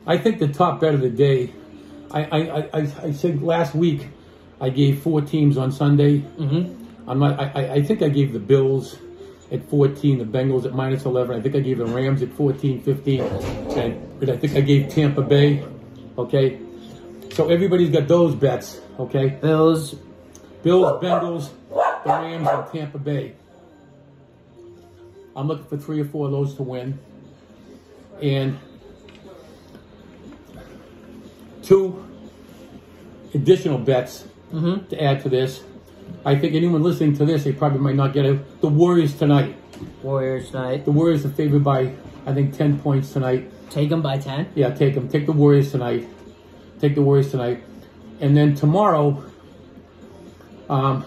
I 0.07 0.19
think 0.19 0.39
the 0.41 0.49
top 0.49 0.81
bet 0.81 0.95
of 0.95 1.01
the 1.03 1.11
day. 1.11 1.53
I 2.11 2.25
I, 2.25 2.69
I, 2.73 2.81
I 3.05 3.29
last 3.41 3.75
week 3.75 4.09
I 4.61 4.71
gave 4.71 5.03
four 5.03 5.21
teams 5.21 5.57
on 5.59 5.71
Sunday. 5.73 6.19
Mm-hmm. 6.21 7.11
I'm 7.11 7.19
not, 7.19 7.39
I, 7.39 7.53
I- 7.55 7.73
I 7.75 7.83
think 7.83 8.03
I 8.03 8.09
gave 8.09 8.33
the 8.33 8.39
Bills 8.39 8.97
at 9.53 9.69
14, 9.71 10.19
the 10.19 10.25
Bengals 10.25 10.65
at 10.65 10.75
minus 10.75 11.05
11. 11.05 11.39
I 11.39 11.41
think 11.41 11.55
I 11.55 11.61
gave 11.61 11.79
the 11.79 11.87
Rams 11.87 12.21
at 12.23 12.33
14, 12.33 12.83
15. 12.83 13.21
And, 13.21 14.19
but 14.21 14.29
I 14.29 14.37
think 14.37 14.57
I 14.57 14.61
gave 14.61 14.89
Tampa 14.89 15.23
Bay. 15.23 15.65
Okay. 16.19 16.59
So 17.33 17.49
everybody's 17.49 17.91
got 17.91 18.09
those 18.09 18.35
bets. 18.35 18.81
Okay. 18.99 19.29
Bills. 19.29 19.95
Bills, 20.65 21.01
Bengals, 21.01 21.51
the 21.71 22.11
Rams, 22.11 22.49
and 22.49 22.73
Tampa 22.73 22.99
Bay. 22.99 23.35
I'm 25.37 25.47
looking 25.47 25.67
for 25.67 25.77
three 25.77 26.01
or 26.01 26.07
four 26.07 26.27
of 26.27 26.33
those 26.33 26.55
to 26.57 26.63
win. 26.65 26.99
And 28.21 28.59
two 31.67 32.03
additional 33.35 33.79
bets 33.79 34.25
Mm-hmm. 34.53 34.87
to 34.91 35.03
add 35.03 35.23
to 35.25 35.29
this. 35.29 35.65
I 36.25 36.37
think 36.37 36.55
anyone 36.55 36.81
listening 36.85 37.17
to 37.17 37.25
this, 37.27 37.43
they 37.43 37.53
probably 37.53 37.81
might 37.81 37.97
not 37.97 38.13
get 38.15 38.25
it. 38.25 38.61
The 38.61 38.69
Warriors 38.69 39.13
tonight. 39.19 39.57
Warriors 40.05 40.51
tonight. 40.53 40.85
The 40.85 40.93
Warriors 40.93 41.27
are 41.27 41.31
favored 41.31 41.65
by, 41.65 41.93
I 42.25 42.33
think, 42.33 42.57
10 42.57 42.79
points 42.79 43.13
tonight. 43.13 43.51
Take 43.71 43.89
them 43.89 44.03
by 44.03 44.19
ten. 44.19 44.49
Yeah, 44.55 44.71
take 44.71 44.95
them. 44.95 45.09
Take 45.09 45.27
the 45.27 45.33
Warriors 45.33 45.73
tonight. 45.73 46.07
Take 46.81 46.95
the 46.95 47.03
Warriors 47.03 47.33
tonight. 47.33 47.65
And 48.21 48.37
then 48.37 48.55
tomorrow, 48.55 49.25
um, 50.71 51.05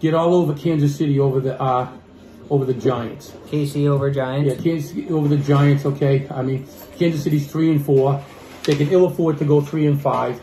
get 0.00 0.14
all 0.14 0.34
over 0.34 0.54
Kansas 0.54 0.96
City 0.96 1.20
over 1.20 1.40
the 1.40 1.60
uh, 1.60 1.92
over 2.48 2.64
the 2.64 2.74
Giants. 2.74 3.30
KC 3.50 3.86
over 3.88 4.10
Giants. 4.10 4.54
Yeah, 4.56 4.62
Kansas 4.62 4.90
City 4.90 5.08
over 5.10 5.28
the 5.28 5.36
Giants. 5.36 5.84
Okay, 5.84 6.26
I 6.30 6.40
mean 6.42 6.66
Kansas 6.98 7.22
City's 7.22 7.46
three 7.46 7.70
and 7.70 7.84
four. 7.84 8.24
They 8.64 8.74
can 8.74 8.90
ill 8.90 9.06
afford 9.06 9.38
to 9.38 9.44
go 9.44 9.60
three 9.60 9.86
and 9.86 10.00
five. 10.00 10.40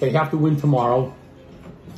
They 0.00 0.10
have 0.10 0.30
to 0.30 0.36
win 0.36 0.60
tomorrow. 0.60 1.14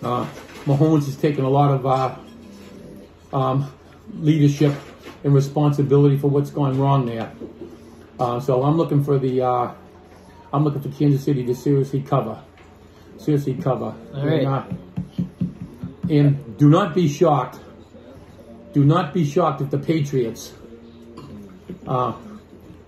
Uh, 0.03 0.27
Mahomes 0.65 1.07
has 1.07 1.17
taken 1.17 1.45
a 1.45 1.49
lot 1.49 1.71
of 1.71 1.87
uh, 1.87 3.37
um, 3.37 3.73
leadership 4.15 4.75
and 5.25 5.35
responsibility 5.35 6.19
for 6.19 6.29
what's 6.29 6.51
gone 6.51 6.79
wrong 6.79 7.07
there. 7.07 7.33
Uh, 8.19 8.39
so 8.39 8.63
I'm 8.63 8.77
looking 8.77 9.03
for 9.03 9.19
the 9.19 9.43
uh, 9.43 9.73
I'm 10.53 10.65
looking 10.65 10.83
for 10.83 10.91
Kansas 10.91 11.25
City 11.25 11.45
to 11.47 11.55
seriously 11.55 12.03
cover, 12.03 12.43
seriously 13.19 13.55
cover. 13.55 13.95
All 14.15 14.27
right. 14.27 14.41
And, 14.41 14.47
uh, 14.47 14.65
and 16.11 16.59
do 16.59 16.69
not 16.69 16.95
be 16.95 17.09
shocked. 17.09 17.59
Do 18.73 18.85
not 18.85 19.15
be 19.15 19.25
shocked 19.25 19.61
if 19.61 19.71
the 19.71 19.79
Patriots 19.79 20.53
uh, 21.87 22.13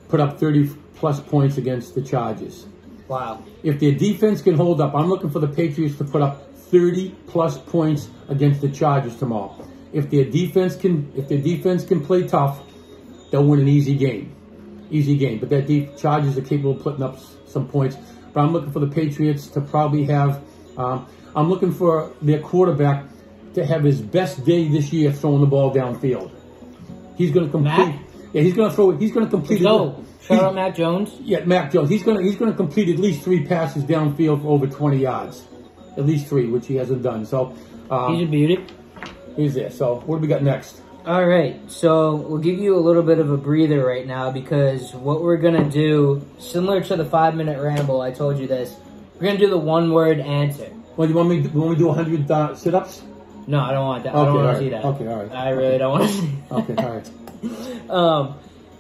put 0.09 0.21
up 0.21 0.39
30 0.39 0.71
plus 0.95 1.21
points 1.21 1.57
against 1.57 1.95
the 1.95 2.03
Chargers. 2.03 2.67
Wow. 3.09 3.45
If 3.63 3.81
their 3.81 3.93
defense 3.93 4.43
can 4.43 4.55
hold 4.55 4.81
up, 4.81 4.95
I'm 4.95 5.09
looking 5.09 5.31
for 5.31 5.39
the 5.39 5.49
Patriots 5.49 5.97
to 5.99 6.05
put 6.05 6.23
up 6.23 6.55
30 6.55 7.15
plus 7.27 7.59
points 7.59 8.09
against 8.29 8.61
the 8.61 8.69
Chargers 8.69 9.17
tomorrow. 9.17 9.69
If 9.93 10.11
their 10.11 10.25
defense 10.25 10.75
can, 10.77 11.13
if 11.15 11.29
their 11.29 11.39
defense 11.39 11.85
can 11.85 12.05
play 12.05 12.27
tough, 12.27 12.61
they'll 13.31 13.45
win 13.45 13.61
an 13.61 13.69
easy 13.69 13.95
game, 13.95 14.35
easy 14.91 15.17
game. 15.17 15.39
But 15.39 15.51
that 15.51 15.67
deep 15.67 15.97
Chargers 15.97 16.37
are 16.37 16.43
capable 16.43 16.73
of 16.73 16.83
putting 16.83 17.03
up 17.03 17.19
some 17.47 17.69
points. 17.69 17.97
But 18.33 18.41
I'm 18.41 18.53
looking 18.53 18.73
for 18.73 18.81
the 18.81 18.89
Patriots 18.89 19.47
to 19.49 19.61
probably 19.61 20.05
have. 20.07 20.43
Um, 20.77 21.07
I'm 21.37 21.49
looking 21.49 21.73
for 21.73 22.13
their 22.21 22.41
quarterback 22.41 23.05
to 23.55 23.65
have 23.65 23.85
his 23.85 24.01
best 24.01 24.45
day 24.45 24.69
this 24.69 24.93
year 24.93 25.13
throwing 25.13 25.41
the 25.41 25.47
ball 25.47 25.73
downfield. 25.73 26.33
He's 27.17 27.31
going 27.31 27.47
to 27.47 27.53
complete. 27.53 27.77
Mac? 27.77 28.01
Yeah, 28.33 28.43
he's 28.43 28.55
going 28.55 28.69
to 28.69 28.75
throw. 28.75 28.91
He's 28.97 29.13
going 29.13 29.27
to 29.27 29.31
complete. 29.31 29.63
Go. 29.63 30.05
Shout 30.27 30.43
out 30.43 30.55
Mac 30.55 30.75
Jones. 30.75 31.11
yeah, 31.23 31.45
Mac 31.45 31.73
Jones. 31.73 31.91
He's 31.91 32.03
gonna 32.03 32.23
he's 32.23 32.37
gonna 32.37 32.55
complete 32.55 32.89
at 32.89 32.99
least 32.99 33.23
three 33.23 33.45
passes 33.47 33.85
downfield 33.85 34.43
for 34.43 34.49
over 34.49 34.67
twenty 34.67 34.99
yards, 34.99 35.45
at 35.97 36.07
least 36.07 36.27
three, 36.29 36.47
which 36.49 36.67
he 36.67 36.77
hasn't 36.77 37.03
done. 37.03 37.27
So 37.27 37.55
um, 37.91 38.15
He's 38.15 38.27
a 38.27 38.31
beauty. 38.31 38.67
he's 39.37 39.55
there. 39.55 39.71
So 39.71 39.97
what 40.07 40.17
do 40.17 40.23
we 40.23 40.29
got 40.29 40.43
next? 40.43 40.81
All 41.07 41.27
right, 41.27 41.61
so 41.71 42.15
we'll 42.17 42.39
give 42.39 42.59
you 42.59 42.75
a 42.77 42.81
little 42.81 43.03
bit 43.03 43.19
of 43.19 43.31
a 43.31 43.37
breather 43.37 43.85
right 43.85 44.07
now 44.07 44.31
because 44.31 44.95
what 44.95 45.23
we're 45.23 45.37
gonna 45.37 45.69
do, 45.69 46.27
similar 46.39 46.81
to 46.81 46.97
the 46.97 47.05
five 47.05 47.35
minute 47.35 47.61
ramble, 47.63 48.01
I 48.01 48.11
told 48.11 48.39
you 48.39 48.47
this. 48.47 48.75
We're 49.17 49.27
gonna 49.27 49.39
do 49.39 49.51
the 49.51 49.59
one 49.59 49.93
word 49.93 50.19
answer. 50.21 50.71
Well, 50.97 51.07
you 51.07 51.15
want 51.15 51.29
me? 51.29 51.43
To, 51.43 51.49
you 51.51 51.59
want 51.59 51.71
me 51.73 51.77
to 51.77 51.83
do 51.83 51.93
hundred 51.93 52.31
uh, 52.31 52.55
sit-ups? 52.55 53.03
No, 53.47 53.61
I 53.61 53.73
don't 53.73 53.85
want 53.85 54.05
that. 54.05 54.15
I 54.15 54.19
Okay, 54.19 54.25
don't 54.25 54.35
want 54.37 54.47
all 54.47 54.53
to 54.55 54.59
see 54.61 54.69
that. 54.71 54.85
Okay, 54.87 55.07
all 55.07 55.23
right. 55.25 55.33
I 55.33 55.49
really 55.51 55.77
don't 55.77 55.91
want 55.91 56.05
to 56.05 56.09
see. 56.17 56.27
That. 56.49 56.53
Okay, 56.53 56.75
all 56.83 56.95
right. 56.95 57.11
Um, 57.91 58.35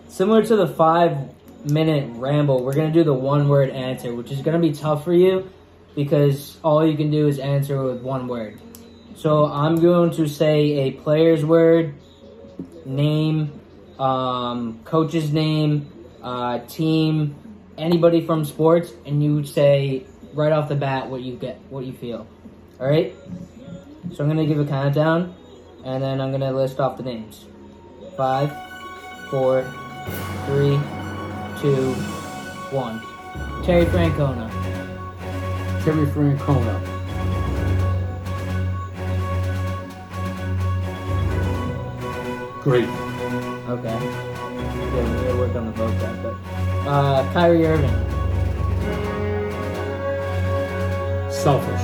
similar 0.08 0.42
to 0.42 0.56
the 0.56 0.66
five 0.66 1.18
minute 1.64 2.10
ramble, 2.16 2.62
we're 2.64 2.74
gonna 2.74 2.92
do 2.92 3.04
the 3.04 3.14
one 3.14 3.48
word 3.48 3.70
answer, 3.70 4.14
which 4.14 4.30
is 4.30 4.40
gonna 4.42 4.58
be 4.58 4.72
tough 4.72 5.04
for 5.04 5.12
you 5.12 5.50
because 5.94 6.58
all 6.62 6.86
you 6.86 6.96
can 6.96 7.10
do 7.10 7.28
is 7.28 7.38
answer 7.38 7.82
with 7.82 8.02
one 8.02 8.26
word. 8.26 8.60
So 9.16 9.46
I'm 9.46 9.76
going 9.76 10.10
to 10.12 10.28
say 10.28 10.88
a 10.88 10.90
player's 10.92 11.44
word, 11.44 11.94
name, 12.84 13.60
um, 13.98 14.80
coach's 14.84 15.32
name, 15.32 15.90
uh, 16.22 16.58
team, 16.66 17.36
anybody 17.78 18.26
from 18.26 18.44
sports, 18.44 18.92
and 19.06 19.22
you 19.22 19.44
say 19.44 20.04
right 20.32 20.52
off 20.52 20.68
the 20.68 20.74
bat 20.74 21.08
what 21.08 21.22
you 21.22 21.36
get, 21.36 21.60
what 21.70 21.84
you 21.84 21.92
feel. 21.92 22.26
All 22.80 22.88
right. 22.88 23.14
So 24.12 24.24
I'm 24.24 24.28
gonna 24.28 24.46
give 24.46 24.58
a 24.58 24.66
countdown, 24.66 25.34
and 25.84 26.02
then 26.02 26.20
I'm 26.20 26.32
gonna 26.32 26.52
list 26.52 26.80
off 26.80 26.96
the 26.96 27.04
names. 27.04 27.46
Five, 28.16 28.52
four, 29.30 29.62
three, 30.46 30.78
two, 31.64 31.94
one. 32.76 33.00
Terry 33.64 33.86
Francona. 33.86 34.50
Terry 35.82 36.04
Francona. 36.08 36.76
Great. 42.62 42.86
Okay. 43.70 43.88
Yeah, 43.88 45.10
we 45.10 45.24
gotta 45.24 45.36
work 45.38 45.56
on 45.56 45.64
the 45.64 45.72
vote 45.72 45.98
that, 46.00 46.22
but 46.22 46.34
uh, 46.86 47.32
Kyrie 47.32 47.64
Irving. 47.64 47.90
Selfish. 51.30 51.80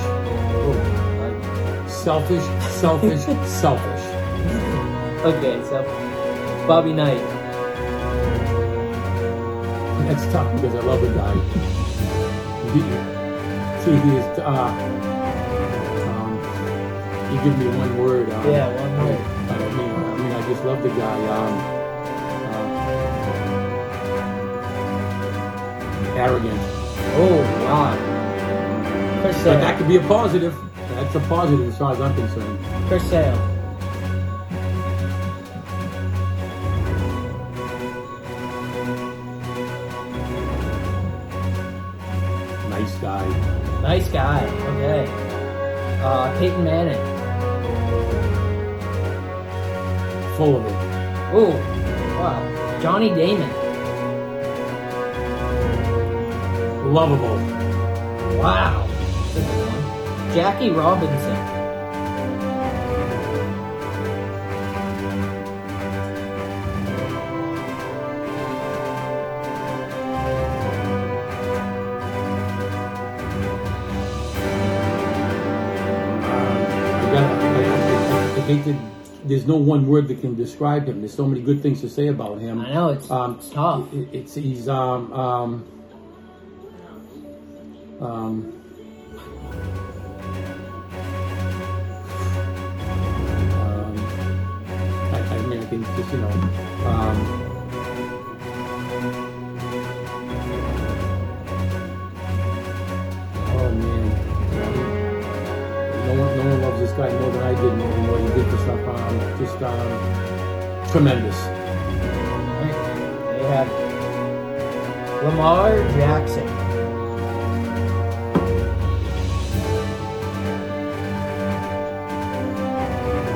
Ooh, 0.61 1.89
Selfish. 1.89 2.43
Selfish. 2.69 3.21
selfish. 3.47 4.05
okay, 5.25 5.59
so 5.63 5.83
Bobby 6.67 6.93
Knight. 6.93 7.30
That's 10.07 10.25
tough 10.33 10.49
because 10.55 10.75
I 10.75 10.79
love 10.81 11.01
the 11.01 11.09
guy. 11.13 11.33
He- 12.73 12.81
See, 13.83 13.95
he 13.97 14.11
is. 14.15 14.39
Uh, 14.39 14.45
um, 16.07 16.31
you 17.33 17.37
give 17.43 17.57
me 17.57 17.65
one 17.77 17.97
word. 17.97 18.29
Um, 18.31 18.49
Yeah, 18.51 18.67
one 18.79 18.93
word. 19.07 19.19
I 19.49 19.51
mean, 19.73 19.91
I 19.91 20.17
mean, 20.17 20.31
I 20.33 20.41
just 20.47 20.63
love 20.65 20.81
the 20.83 20.89
guy. 20.89 21.27
Um, 21.27 21.53
uh, 26.13 26.17
arrogant. 26.17 26.59
Oh 27.13 27.41
wow. 27.65 27.97
Chris 29.21 29.37
But 29.43 29.59
that 29.61 29.77
could 29.77 29.87
be 29.87 29.95
a 29.97 30.01
positive. 30.01 30.55
That's 30.89 31.15
a 31.15 31.19
positive 31.21 31.67
as 31.69 31.77
far 31.77 31.93
as 31.93 32.01
I'm 32.01 32.13
concerned. 32.15 32.59
For 32.87 32.99
Sale. 32.99 33.50
Nice 42.71 42.95
guy. 42.99 43.81
Nice 43.81 44.07
guy. 44.07 44.45
Okay. 44.45 45.05
Uh, 46.01 46.39
Peyton 46.39 46.63
Manning. 46.63 46.95
Full 50.37 50.55
of 50.55 50.65
it. 50.65 50.75
Oh, 51.33 51.51
wow. 52.17 52.79
Johnny 52.81 53.09
Damon. 53.09 53.49
Lovable. 56.93 57.35
Wow. 58.39 58.87
That's 58.87 59.35
a 59.35 59.39
good 59.41 59.67
one. 59.67 60.33
Jackie 60.33 60.69
Robinson. 60.69 61.50
Hate 78.51 78.65
to, 78.65 78.77
there's 79.25 79.45
no 79.47 79.55
one 79.55 79.87
word 79.87 80.09
that 80.09 80.19
can 80.19 80.35
describe 80.35 80.87
him. 80.87 80.99
There's 80.99 81.13
so 81.13 81.25
many 81.25 81.41
good 81.41 81.61
things 81.61 81.79
to 81.81 81.89
say 81.89 82.07
about 82.07 82.39
him. 82.39 82.59
I 82.59 82.73
know 82.73 82.89
it's, 82.89 83.09
Um, 83.09 83.35
it's 83.39 83.49
tough. 83.49 83.93
It- 83.93 84.09
It's 84.11 84.33
he's 84.35 84.67
um 84.67 85.13
um. 85.13 85.63
um, 88.01 88.60
no 106.13 106.23
one, 106.23 106.37
no 106.37 106.43
one 106.43 106.61
loves 106.61 106.79
this 106.79 106.91
guy 106.91 107.09
more 107.19 107.31
than 107.31 107.41
I 107.43 107.53
did. 107.53 107.73
More 107.77 107.87
than 107.87 108.07
what 108.07 108.19
he 108.21 108.27
did 108.27 108.45
for 108.49 108.57
stuff. 108.57 108.79
Um, 108.87 109.19
just 109.39 109.61
um, 109.61 110.91
tremendous. 110.91 111.37
They 113.31 113.43
have 113.47 113.69
Lamar 115.23 115.77
Jackson. 115.93 116.47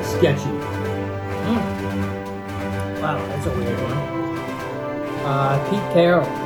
Sketchy. 0.04 0.54
Wow, 3.02 3.18
that's 3.28 3.46
a 3.46 3.50
weird 3.52 3.80
one. 3.80 3.98
Uh, 5.26 5.70
Pete 5.70 5.94
Carroll. 5.94 6.45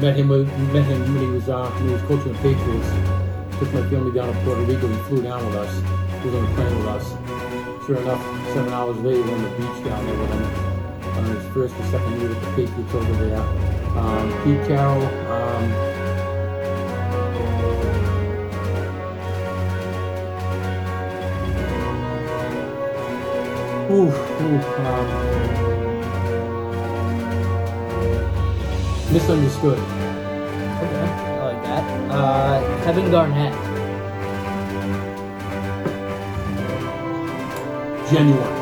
Met 0.00 0.14
him, 0.16 0.28
met 0.72 0.84
him 0.84 1.00
when 1.14 1.24
he 1.24 1.26
was 1.26 1.48
uh, 1.48 1.68
when 1.70 1.88
he 1.88 1.92
was 1.94 2.02
coaching 2.02 2.32
the 2.32 2.38
Patriots. 2.38 2.88
Took 3.58 3.72
my 3.74 3.82
family 3.90 4.12
down 4.12 4.32
to 4.32 4.40
Puerto 4.44 4.62
Rico. 4.62 4.86
He 4.86 4.94
flew 5.08 5.22
down 5.22 5.44
with 5.44 5.56
us. 5.56 5.74
He 6.22 6.28
was 6.28 6.36
on 6.36 6.44
the 6.44 6.54
plane 6.54 6.78
with 6.78 6.86
us. 6.86 7.84
Sure 7.84 7.96
enough, 7.96 8.22
seven 8.54 8.72
hours 8.72 8.96
later, 8.98 9.22
we're 9.22 9.34
on 9.34 9.42
the 9.42 9.50
beach 9.50 9.84
down 9.84 10.06
there 10.06 10.18
with 10.18 10.30
him 10.30 10.68
on 11.18 11.24
his 11.24 11.44
first 11.52 11.74
or 11.74 11.84
second 11.90 12.20
year 12.20 12.28
with 12.28 12.40
the 12.40 12.46
Patriots 12.54 12.94
over 12.94 13.26
there. 13.26 13.40
Um, 13.98 14.30
Pete 14.44 14.66
Carroll. 14.68 15.02
Um, 15.32 15.64
ooh, 23.90 24.12
ooh, 24.44 24.60
um, 24.86 25.67
misunderstood. 29.12 29.78
Okay, 29.78 31.06
I 31.06 31.44
like 31.44 31.62
that. 31.64 31.84
Uh, 32.10 32.84
Kevin 32.84 33.10
Garnett. 33.10 33.54
Genuine. 38.10 38.56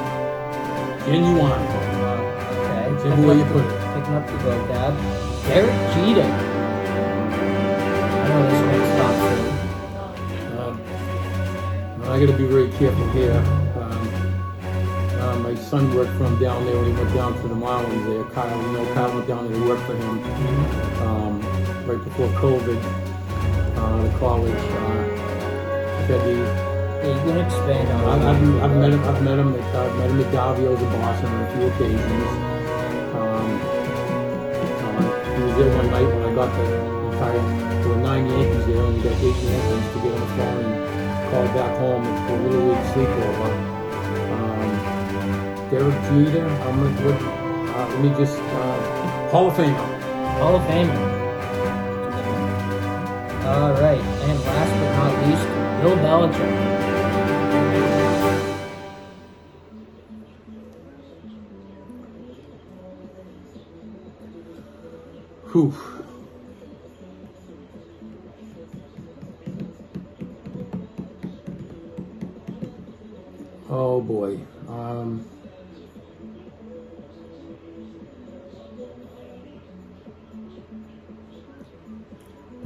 Genuine. 1.06 1.62
Okay. 1.62 2.92
Whichever 2.92 3.22
way 3.26 3.38
you 3.38 3.44
put 3.46 3.64
it. 3.64 3.70
Picking 3.94 4.14
up 4.14 4.26
the 4.26 4.32
vocab. 4.42 4.94
Derek 5.46 5.76
Jeter. 5.94 6.30
I 8.12 8.28
know 8.28 8.42
this 8.50 8.60
one's 8.66 8.90
tough 8.98 9.20
Um, 10.58 10.74
I 12.02 12.18
got 12.18 12.26
to 12.26 12.36
be 12.36 12.46
very 12.46 12.70
careful 12.70 13.08
here. 13.10 13.55
My 15.46 15.54
son 15.54 15.94
worked 15.94 16.10
for 16.18 16.24
him 16.24 16.40
down 16.40 16.64
there 16.66 16.74
when 16.74 16.86
he 16.86 16.92
went 16.92 17.14
down 17.14 17.40
to 17.40 17.46
the 17.46 17.54
Marlins 17.54 18.04
there. 18.10 18.24
Kyle, 18.34 18.50
you 18.66 18.72
know, 18.72 18.94
Kyle 18.94 19.14
went 19.14 19.28
down 19.28 19.46
there 19.46 19.56
to 19.56 19.68
work 19.68 19.78
for 19.86 19.94
him 19.94 20.18
um, 21.06 21.38
right 21.86 22.02
before 22.02 22.26
COVID. 22.42 22.82
Uh, 23.78 24.02
the 24.02 24.18
college. 24.18 24.50
Uh, 24.50 25.06
I've 26.02 26.10
had 26.10 26.18
the 26.18 26.34
too. 26.34 26.42
Yeah, 26.42 27.14
you 27.14 27.30
can 27.30 27.38
expand 27.46 27.86
on 27.94 28.02
I've. 28.10 28.26
I've, 28.26 28.64
I've 28.64 28.76
met 28.76 28.90
him. 28.90 29.04
I've 29.06 29.22
met 29.22 29.38
him. 29.38 29.54
At, 29.54 29.76
I've 29.76 29.94
met 29.94 30.10
him 30.10 30.18
at 30.18 30.32
Davio's 30.34 30.82
in 30.82 30.90
Boston 30.98 31.30
on 31.30 31.38
a 31.38 31.46
few 31.54 31.64
occasions. 31.70 32.26
Um, 33.14 33.46
uh, 34.82 34.98
he 35.30 35.40
was 35.46 35.54
there 35.62 35.70
one 35.78 35.88
night 35.94 36.08
when 36.10 36.22
I 36.26 36.34
got 36.34 36.50
the 36.58 36.66
entire. 37.14 37.38
There 37.86 37.90
were 37.94 38.02
nine 38.02 38.26
Yankees 38.26 38.66
there, 38.66 38.82
and 38.82 38.98
we 38.98 39.00
got 39.00 39.14
eight 39.14 39.38
Yankees 39.46 39.86
to 39.94 39.98
get 40.02 40.10
on 40.10 40.18
the 40.18 40.30
phone 40.34 40.58
and 40.66 41.30
call 41.30 41.46
back 41.54 41.78
home 41.78 42.02
for 42.26 42.34
a 42.34 42.42
little 42.42 42.66
league 42.66 42.86
sleepover. 42.90 43.55
Derek 45.70 45.94
Jeter. 46.04 46.46
I'm 46.46 46.76
gonna 46.78 46.94
what, 47.02 47.20
uh, 47.74 47.88
let 47.88 48.00
me 48.00 48.08
just 48.10 48.38
uh, 48.38 49.30
Hall 49.30 49.48
of 49.48 49.54
Famer. 49.54 49.86
Hall 50.38 50.54
of 50.54 50.62
Famer. 50.62 51.00
All 53.46 53.72
right, 53.72 54.00
and 54.00 54.40
last 54.44 54.72
but 54.78 54.90
not 54.96 55.12
least, 55.26 55.46
Bill 55.82 55.96
Belichick. 56.04 56.54
Whew. 65.52 65.74
Oh 73.68 74.00
boy. 74.00 74.40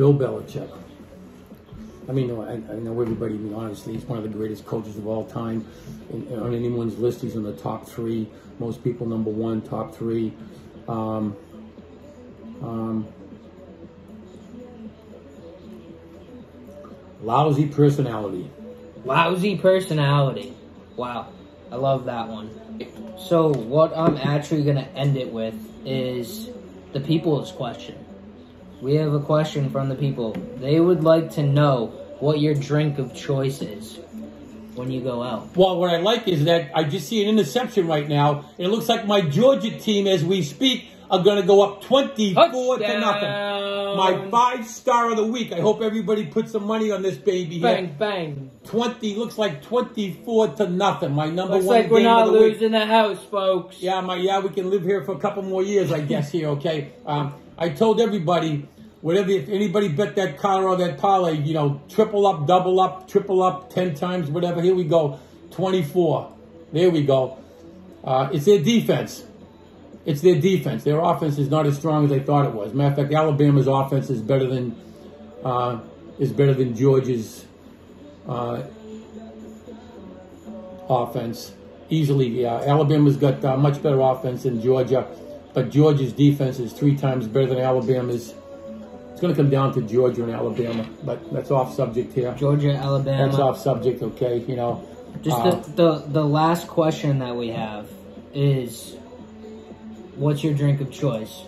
Bill 0.00 0.14
Belichick. 0.14 0.70
I 2.08 2.12
mean, 2.12 2.30
I, 2.30 2.54
I 2.54 2.76
know 2.76 2.98
everybody. 3.02 3.34
I 3.34 3.36
mean, 3.36 3.52
honestly, 3.52 3.92
he's 3.92 4.04
one 4.04 4.16
of 4.16 4.24
the 4.24 4.30
greatest 4.30 4.64
coaches 4.64 4.96
of 4.96 5.06
all 5.06 5.26
time. 5.26 5.66
In, 6.08 6.40
on 6.40 6.54
anyone's 6.54 6.98
list, 6.98 7.20
he's 7.20 7.34
in 7.34 7.42
the 7.42 7.52
top 7.52 7.86
three. 7.86 8.26
Most 8.58 8.82
people, 8.82 9.06
number 9.06 9.30
one, 9.30 9.60
top 9.60 9.94
three. 9.94 10.32
Um, 10.88 11.36
um, 12.62 13.08
lousy 17.20 17.66
personality. 17.66 18.50
Lousy 19.04 19.58
personality. 19.58 20.54
Wow, 20.96 21.28
I 21.70 21.76
love 21.76 22.06
that 22.06 22.26
one. 22.26 22.48
So, 23.18 23.52
what 23.52 23.94
I'm 23.94 24.16
actually 24.16 24.64
going 24.64 24.76
to 24.76 24.88
end 24.92 25.18
it 25.18 25.30
with 25.30 25.54
is 25.84 26.48
the 26.94 27.00
people's 27.00 27.52
question. 27.52 28.02
We 28.80 28.94
have 28.94 29.12
a 29.12 29.20
question 29.20 29.70
from 29.70 29.88
the 29.88 29.94
people. 29.94 30.32
They 30.56 30.80
would 30.80 31.04
like 31.04 31.32
to 31.32 31.42
know 31.42 31.88
what 32.18 32.40
your 32.40 32.54
drink 32.54 32.98
of 32.98 33.14
choice 33.14 33.60
is 33.62 33.98
when 34.74 34.90
you 34.90 35.00
go 35.02 35.22
out. 35.22 35.54
Well, 35.56 35.78
what 35.78 35.90
I 35.90 35.98
like 35.98 36.26
is 36.28 36.44
that 36.44 36.70
I 36.74 36.84
just 36.84 37.08
see 37.08 37.22
an 37.22 37.28
interception 37.28 37.86
right 37.86 38.08
now. 38.08 38.46
It 38.58 38.68
looks 38.68 38.88
like 38.88 39.06
my 39.06 39.20
Georgia 39.20 39.76
team, 39.78 40.06
as 40.06 40.24
we 40.24 40.42
speak, 40.42 40.86
are 41.10 41.22
going 41.22 41.40
to 41.40 41.46
go 41.46 41.60
up 41.62 41.82
24 41.82 42.78
to 42.78 43.00
nothing. 43.00 43.30
My 43.96 44.28
five 44.30 44.64
star 44.66 45.10
of 45.10 45.16
the 45.16 45.26
week. 45.26 45.52
I 45.52 45.60
hope 45.60 45.82
everybody 45.82 46.24
puts 46.26 46.52
some 46.52 46.64
money 46.64 46.90
on 46.92 47.02
this 47.02 47.16
baby 47.16 47.58
here. 47.58 47.62
Bang, 47.62 47.96
bang. 47.98 48.50
20 48.64 49.16
looks 49.16 49.36
like 49.36 49.62
24 49.62 50.48
to 50.54 50.68
nothing. 50.70 51.12
My 51.12 51.28
number 51.28 51.54
Looks 51.54 51.66
one 51.66 51.76
like 51.82 51.90
we're 51.90 52.02
not 52.04 52.28
of 52.28 52.32
the 52.34 52.38
week. 52.38 52.52
losing 52.54 52.70
the 52.70 52.86
house, 52.86 53.22
folks. 53.24 53.82
Yeah, 53.82 54.00
my 54.00 54.14
yeah, 54.16 54.38
we 54.38 54.50
can 54.50 54.70
live 54.70 54.84
here 54.84 55.02
for 55.04 55.12
a 55.12 55.18
couple 55.18 55.42
more 55.42 55.62
years, 55.64 55.90
I 55.90 56.00
guess. 56.00 56.30
Here, 56.30 56.48
okay. 56.50 56.92
Um, 57.04 57.34
I 57.60 57.68
told 57.68 58.00
everybody, 58.00 58.66
whatever 59.02 59.30
if 59.30 59.50
anybody 59.50 59.88
bet 59.88 60.16
that 60.16 60.38
car 60.38 60.66
or 60.66 60.76
that 60.76 60.96
parlay, 60.96 61.36
you 61.36 61.52
know, 61.52 61.82
triple 61.90 62.26
up, 62.26 62.46
double 62.46 62.80
up, 62.80 63.06
triple 63.06 63.42
up, 63.42 63.68
ten 63.68 63.94
times, 63.94 64.30
whatever. 64.30 64.62
Here 64.62 64.74
we 64.74 64.84
go, 64.84 65.20
twenty-four. 65.50 66.32
There 66.72 66.88
we 66.88 67.02
go. 67.04 67.36
Uh, 68.02 68.30
it's 68.32 68.46
their 68.46 68.60
defense. 68.60 69.24
It's 70.06 70.22
their 70.22 70.40
defense. 70.40 70.84
Their 70.84 71.00
offense 71.00 71.36
is 71.36 71.50
not 71.50 71.66
as 71.66 71.76
strong 71.76 72.04
as 72.04 72.10
they 72.10 72.20
thought 72.20 72.46
it 72.46 72.54
was. 72.54 72.72
Matter 72.72 72.92
of 72.92 72.96
fact, 72.96 73.12
Alabama's 73.12 73.66
offense 73.66 74.08
is 74.08 74.22
better 74.22 74.46
than 74.46 74.74
uh, 75.44 75.80
is 76.18 76.32
better 76.32 76.54
than 76.54 76.74
Georgia's 76.74 77.44
uh, 78.26 78.62
offense 80.88 81.52
easily. 81.90 82.46
Alabama's 82.46 83.16
got 83.16 83.44
uh, 83.44 83.58
much 83.58 83.82
better 83.82 84.00
offense 84.00 84.44
than 84.44 84.62
Georgia, 84.62 85.06
but 85.52 85.70
Georgia's 85.70 86.12
defense 86.12 86.58
is 86.58 86.72
three 86.72 86.96
times 86.96 87.26
better 87.26 87.46
than 87.46 87.58
Alabama's. 87.58 88.34
It's 89.12 89.20
going 89.20 89.34
to 89.34 89.40
come 89.40 89.50
down 89.50 89.74
to 89.74 89.82
Georgia 89.82 90.22
and 90.22 90.32
Alabama, 90.32 90.88
but 91.04 91.32
that's 91.32 91.50
off 91.50 91.74
subject 91.74 92.14
here. 92.14 92.34
Georgia, 92.38 92.72
Alabama. 92.72 93.26
That's 93.26 93.38
off 93.38 93.58
subject, 93.58 94.02
okay? 94.02 94.38
You 94.38 94.56
know, 94.56 94.88
Just 95.22 95.36
uh, 95.36 95.50
the, 95.50 95.70
the 95.72 95.98
the 96.08 96.24
last 96.24 96.68
question 96.68 97.18
that 97.18 97.36
we 97.36 97.48
have 97.48 97.90
is, 98.32 98.96
what's 100.16 100.42
your 100.42 100.54
drink 100.54 100.80
of 100.80 100.90
choice? 100.90 101.42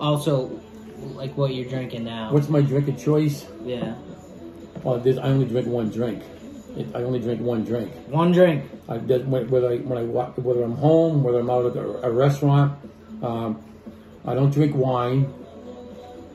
Also, 0.00 0.60
like 1.14 1.36
what 1.36 1.54
you're 1.54 1.68
drinking 1.68 2.04
now. 2.04 2.32
what's 2.32 2.48
my 2.48 2.60
drink 2.60 2.88
of 2.88 2.98
choice? 2.98 3.46
yeah, 3.64 3.94
Well, 4.82 5.00
I 5.06 5.28
only 5.28 5.46
drink 5.46 5.68
one 5.68 5.90
drink. 5.90 6.22
It, 6.76 6.86
I 6.94 7.02
only 7.02 7.18
drink 7.20 7.40
one 7.40 7.64
drink. 7.64 7.92
one 8.08 8.32
drink. 8.32 8.64
I, 8.88 8.96
when- 8.98 9.48
whether 9.50 9.68
I, 9.68 9.76
when 9.78 9.98
I 9.98 10.02
walk, 10.04 10.36
whether 10.38 10.62
I'm 10.62 10.76
home, 10.76 11.22
whether 11.22 11.38
I'm 11.40 11.50
out 11.50 11.66
at 11.66 11.76
a, 11.76 12.06
a 12.06 12.10
restaurant, 12.10 12.72
um, 13.22 13.62
I 14.24 14.34
don't 14.34 14.50
drink 14.50 14.74
wine. 14.74 15.32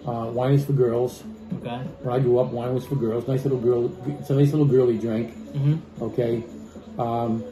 Uh, 0.05 0.29
wine 0.31 0.53
is 0.53 0.65
for 0.65 0.73
girls. 0.73 1.23
Okay. 1.59 1.77
When 2.03 2.13
I 2.15 2.19
grew 2.19 2.39
up, 2.39 2.47
wine 2.51 2.73
was 2.73 2.85
for 2.85 2.95
girls. 2.95 3.27
Nice 3.27 3.43
little 3.45 3.59
girl. 3.59 3.91
It's 4.19 4.29
a 4.29 4.35
nice 4.35 4.51
little 4.51 4.65
girly 4.67 4.97
drink. 4.97 5.33
hmm 5.53 5.75
Okay. 6.01 6.43
Um, 6.99 7.43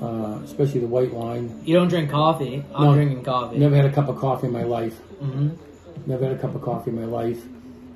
uh, 0.00 0.38
especially 0.44 0.80
the 0.80 0.86
white 0.86 1.12
wine. 1.12 1.60
You 1.64 1.74
don't 1.76 1.88
drink 1.88 2.10
coffee. 2.10 2.64
I'm 2.74 2.84
No. 2.84 2.94
drinking 2.94 3.22
coffee. 3.24 3.58
Never 3.58 3.76
had 3.76 3.86
a 3.86 3.92
cup 3.92 4.08
of 4.08 4.16
coffee 4.18 4.46
in 4.46 4.52
my 4.52 4.62
life. 4.64 4.96
hmm 5.20 5.48
Never 6.06 6.26
had 6.26 6.36
a 6.36 6.38
cup 6.38 6.54
of 6.54 6.62
coffee 6.62 6.90
in 6.90 6.96
my 7.00 7.06
life. 7.06 7.42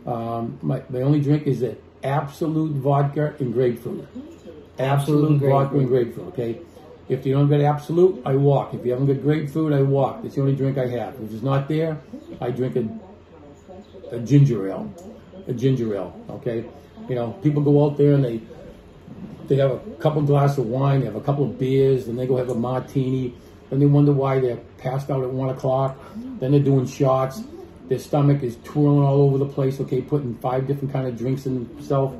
Um, 0.06 0.58
my, 0.62 0.82
my 0.88 1.02
only 1.02 1.20
drink 1.20 1.46
is 1.46 1.60
the 1.60 1.76
Absolut 2.02 2.72
vodka 2.72 3.34
and 3.38 3.52
grapefruit. 3.52 4.08
Absolut, 4.78 5.32
Absolut 5.32 5.40
vodka 5.40 5.78
and 5.78 5.88
grapefruit, 5.88 6.28
okay? 6.28 6.60
If 7.08 7.26
you 7.26 7.34
don't 7.34 7.48
get 7.48 7.60
Absolut, 7.60 8.22
I 8.24 8.34
walk. 8.36 8.72
If 8.72 8.84
you 8.86 8.92
haven't 8.92 9.08
got 9.08 9.20
grapefruit, 9.22 9.72
I 9.72 9.82
walk. 9.82 10.24
It's 10.24 10.36
the 10.36 10.42
only 10.42 10.54
drink 10.54 10.78
I 10.78 10.86
have. 10.86 11.14
If 11.20 11.32
it's 11.32 11.42
not 11.42 11.68
there, 11.68 11.98
I 12.40 12.50
drink 12.50 12.76
a, 12.76 12.88
a 14.14 14.20
ginger 14.20 14.68
ale. 14.68 14.94
A 15.48 15.52
ginger 15.52 15.94
ale, 15.94 16.14
okay? 16.30 16.64
You 17.08 17.16
know, 17.16 17.32
people 17.42 17.62
go 17.62 17.84
out 17.84 17.98
there 17.98 18.14
and 18.14 18.24
they 18.24 18.40
they 19.48 19.56
have 19.56 19.72
a 19.72 19.78
couple 19.98 20.22
glasses 20.22 20.58
of 20.58 20.66
wine, 20.66 21.00
they 21.00 21.06
have 21.06 21.16
a 21.16 21.20
couple 21.20 21.44
of 21.44 21.58
beers, 21.58 22.06
then 22.06 22.14
they 22.14 22.24
go 22.24 22.36
have 22.36 22.50
a 22.50 22.54
martini, 22.54 23.34
then 23.68 23.80
they 23.80 23.86
wonder 23.86 24.12
why 24.12 24.38
they're 24.38 24.60
passed 24.78 25.10
out 25.10 25.24
at 25.24 25.30
one 25.30 25.48
o'clock, 25.48 25.98
then 26.38 26.52
they're 26.52 26.60
doing 26.60 26.86
shots, 26.86 27.42
their 27.90 27.98
stomach 27.98 28.42
is 28.44 28.56
twirling 28.62 29.02
all 29.02 29.20
over 29.20 29.36
the 29.36 29.46
place, 29.46 29.80
okay, 29.80 30.00
putting 30.00 30.36
five 30.36 30.66
different 30.68 30.92
kind 30.92 31.08
of 31.08 31.18
drinks 31.18 31.44
in 31.44 31.64
themselves. 31.74 32.16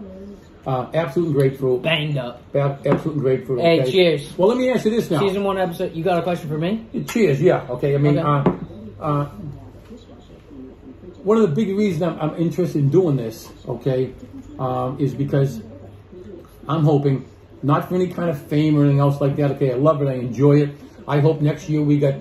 Uh, 0.66 0.90
Absolut 0.92 1.32
grapefruit. 1.32 1.80
Banged 1.80 2.18
up. 2.18 2.42
Ab- 2.54 2.84
Absolut 2.84 3.18
grapefruit. 3.18 3.60
Hey, 3.60 3.88
cheers. 3.90 4.36
Well, 4.36 4.48
let 4.48 4.58
me 4.58 4.68
ask 4.68 4.84
you 4.84 4.90
this 4.90 5.08
now. 5.10 5.20
Season 5.20 5.44
one 5.44 5.56
episode. 5.58 5.94
You 5.94 6.02
got 6.02 6.18
a 6.18 6.22
question 6.22 6.48
for 6.50 6.58
me? 6.58 6.84
Cheers, 7.08 7.40
yeah. 7.40 7.66
Okay, 7.70 7.94
I 7.94 7.98
mean, 7.98 8.18
Okay. 8.18 8.50
Uh, 9.00 9.02
uh, 9.02 9.24
one 11.22 11.36
of 11.38 11.48
the 11.48 11.54
big 11.54 11.68
reasons 11.76 12.02
I'm, 12.02 12.18
I'm 12.20 12.36
interested 12.36 12.78
in 12.80 12.90
doing 12.90 13.16
this, 13.16 13.48
okay, 13.68 14.12
um, 14.58 14.98
is 14.98 15.14
because 15.14 15.62
I'm 16.68 16.82
hoping, 16.82 17.28
not 17.62 17.88
for 17.88 17.94
any 17.94 18.08
kind 18.08 18.28
of 18.28 18.42
fame 18.42 18.76
or 18.76 18.80
anything 18.82 19.00
else 19.00 19.20
like 19.20 19.36
that, 19.36 19.52
okay, 19.52 19.72
I 19.72 19.76
love 19.76 20.02
it, 20.02 20.08
I 20.08 20.14
enjoy 20.14 20.62
it. 20.62 20.70
I 21.06 21.20
hope 21.20 21.40
next 21.40 21.68
year 21.68 21.80
we 21.80 21.98
got 22.00 22.14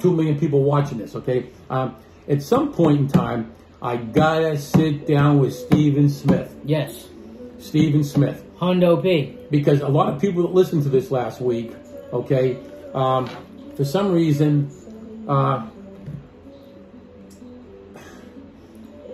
two 0.00 0.12
million 0.14 0.38
people 0.38 0.62
watching 0.64 0.98
this, 0.98 1.14
okay? 1.14 1.46
Um, 1.70 1.94
at 2.28 2.42
some 2.42 2.72
point 2.72 3.00
in 3.00 3.08
time, 3.08 3.52
I 3.80 3.96
gotta 3.96 4.58
sit 4.58 5.06
down 5.06 5.38
with 5.38 5.54
Stephen 5.54 6.08
Smith. 6.08 6.54
Yes. 6.64 7.08
Stephen 7.58 8.04
Smith 8.04 8.44
Hondo 8.56 9.00
P. 9.00 9.36
because 9.50 9.80
a 9.80 9.88
lot 9.88 10.12
of 10.12 10.20
people 10.20 10.42
that 10.42 10.52
listened 10.54 10.82
to 10.84 10.88
this 10.88 11.10
last 11.10 11.40
week, 11.40 11.72
okay, 12.12 12.58
um, 12.94 13.28
for 13.76 13.84
some 13.84 14.12
reason, 14.12 14.70
uh, 15.28 15.66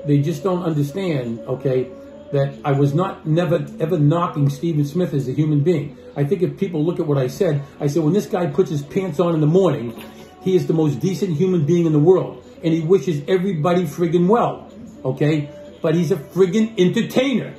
they 0.07 0.18
just 0.18 0.42
don't 0.42 0.62
understand, 0.62 1.40
okay, 1.40 1.90
that 2.33 2.55
I 2.64 2.72
was 2.72 2.94
not 2.94 3.27
never 3.27 3.66
ever 3.79 3.98
knocking 3.98 4.48
Stephen 4.48 4.85
Smith 4.85 5.12
as 5.12 5.29
a 5.29 5.33
human 5.33 5.61
being. 5.61 5.96
I 6.16 6.25
think 6.25 6.42
if 6.42 6.57
people 6.57 6.85
look 6.85 7.01
at 7.01 7.07
what 7.07 7.18
I 7.18 7.27
said, 7.27 7.62
I 7.81 7.87
said 7.87 8.03
when 8.03 8.14
this 8.14 8.27
guy 8.27 8.46
puts 8.46 8.70
his 8.70 8.83
pants 8.83 9.20
on 9.20 9.35
in 9.35 9.40
the 9.40 9.46
morning, 9.46 10.03
he 10.42 10.57
is 10.57 10.66
the 10.66 10.72
most 10.72 11.01
decent 11.01 11.37
human 11.37 11.64
being 11.64 11.87
in 11.87 11.92
the 11.92 11.98
world, 11.98 12.44
and 12.62 12.72
he 12.72 12.81
wishes 12.81 13.22
everybody 13.29 13.85
friggin' 13.85 14.27
well, 14.29 14.70
okay? 15.05 15.51
But 15.81 15.94
he's 15.94 16.12
a 16.12 16.16
friggin' 16.16 16.79
entertainer. 16.79 17.55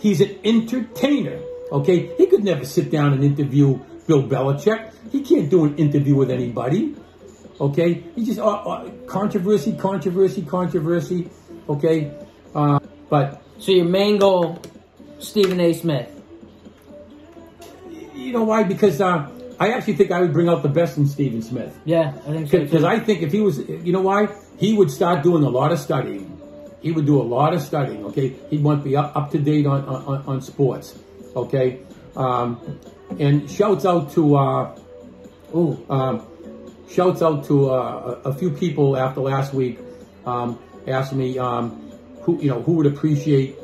He's 0.00 0.20
an 0.20 0.38
entertainer. 0.44 1.40
Okay, 1.70 2.16
he 2.16 2.26
could 2.26 2.42
never 2.42 2.64
sit 2.64 2.90
down 2.90 3.12
and 3.12 3.22
interview 3.22 3.78
Bill 4.06 4.22
Belichick. 4.24 4.92
He 5.12 5.20
can't 5.22 5.48
do 5.48 5.66
an 5.66 5.76
interview 5.76 6.16
with 6.16 6.30
anybody. 6.30 6.96
Okay, 7.60 8.02
he 8.16 8.24
just 8.24 8.40
uh, 8.40 8.48
uh, 8.48 8.90
controversy, 9.06 9.76
controversy, 9.76 10.42
controversy. 10.42 11.28
Okay, 11.68 12.10
uh, 12.54 12.80
but 13.08 13.42
So 13.58 13.72
your 13.72 13.84
main 13.84 14.18
goal, 14.18 14.58
Stephen 15.18 15.60
A. 15.60 15.74
Smith. 15.74 16.10
you 18.14 18.32
know 18.32 18.44
why? 18.44 18.62
Because 18.64 19.00
uh, 19.00 19.28
I 19.60 19.72
actually 19.72 19.96
think 19.96 20.10
I 20.10 20.20
would 20.20 20.32
bring 20.32 20.48
out 20.48 20.62
the 20.62 20.70
best 20.70 20.96
in 20.96 21.06
Stephen 21.06 21.42
Smith. 21.42 21.78
Yeah, 21.84 22.14
I 22.26 22.32
think 22.32 22.50
so. 22.50 22.58
Because. 22.60 22.82
I 22.82 22.98
think 22.98 23.22
if 23.22 23.30
he 23.30 23.40
was, 23.40 23.58
you 23.58 23.92
know 23.92 24.00
why? 24.00 24.28
He 24.56 24.72
would 24.72 24.90
start 24.90 25.22
doing 25.22 25.44
a 25.44 25.50
lot 25.50 25.70
of 25.70 25.78
studying. 25.78 26.40
He 26.80 26.92
would 26.92 27.04
do 27.04 27.20
a 27.20 27.22
lot 27.22 27.52
of 27.52 27.60
studying. 27.60 28.06
Okay, 28.06 28.34
he 28.48 28.56
want 28.56 28.82
to 28.82 28.88
be 28.88 28.96
up, 28.96 29.14
up 29.14 29.30
to 29.32 29.38
date 29.38 29.66
on, 29.66 29.84
on 29.84 30.24
on 30.26 30.40
sports. 30.40 30.98
Okay, 31.36 31.80
um, 32.16 32.80
and 33.18 33.50
shouts 33.50 33.84
out 33.84 34.12
to 34.12 34.36
uh, 34.36 34.78
Ooh, 35.54 35.84
um, 35.90 36.26
shouts 36.88 37.22
out 37.22 37.44
to 37.46 37.70
uh, 37.70 38.20
a, 38.24 38.30
a 38.30 38.34
few 38.34 38.50
people 38.50 38.96
after 38.96 39.20
last 39.20 39.52
week. 39.52 39.78
Um, 40.24 40.58
asked 40.86 41.12
me 41.12 41.38
um, 41.38 41.90
who 42.22 42.40
you 42.40 42.48
know 42.48 42.62
who 42.62 42.72
would 42.74 42.86
appreciate 42.86 43.56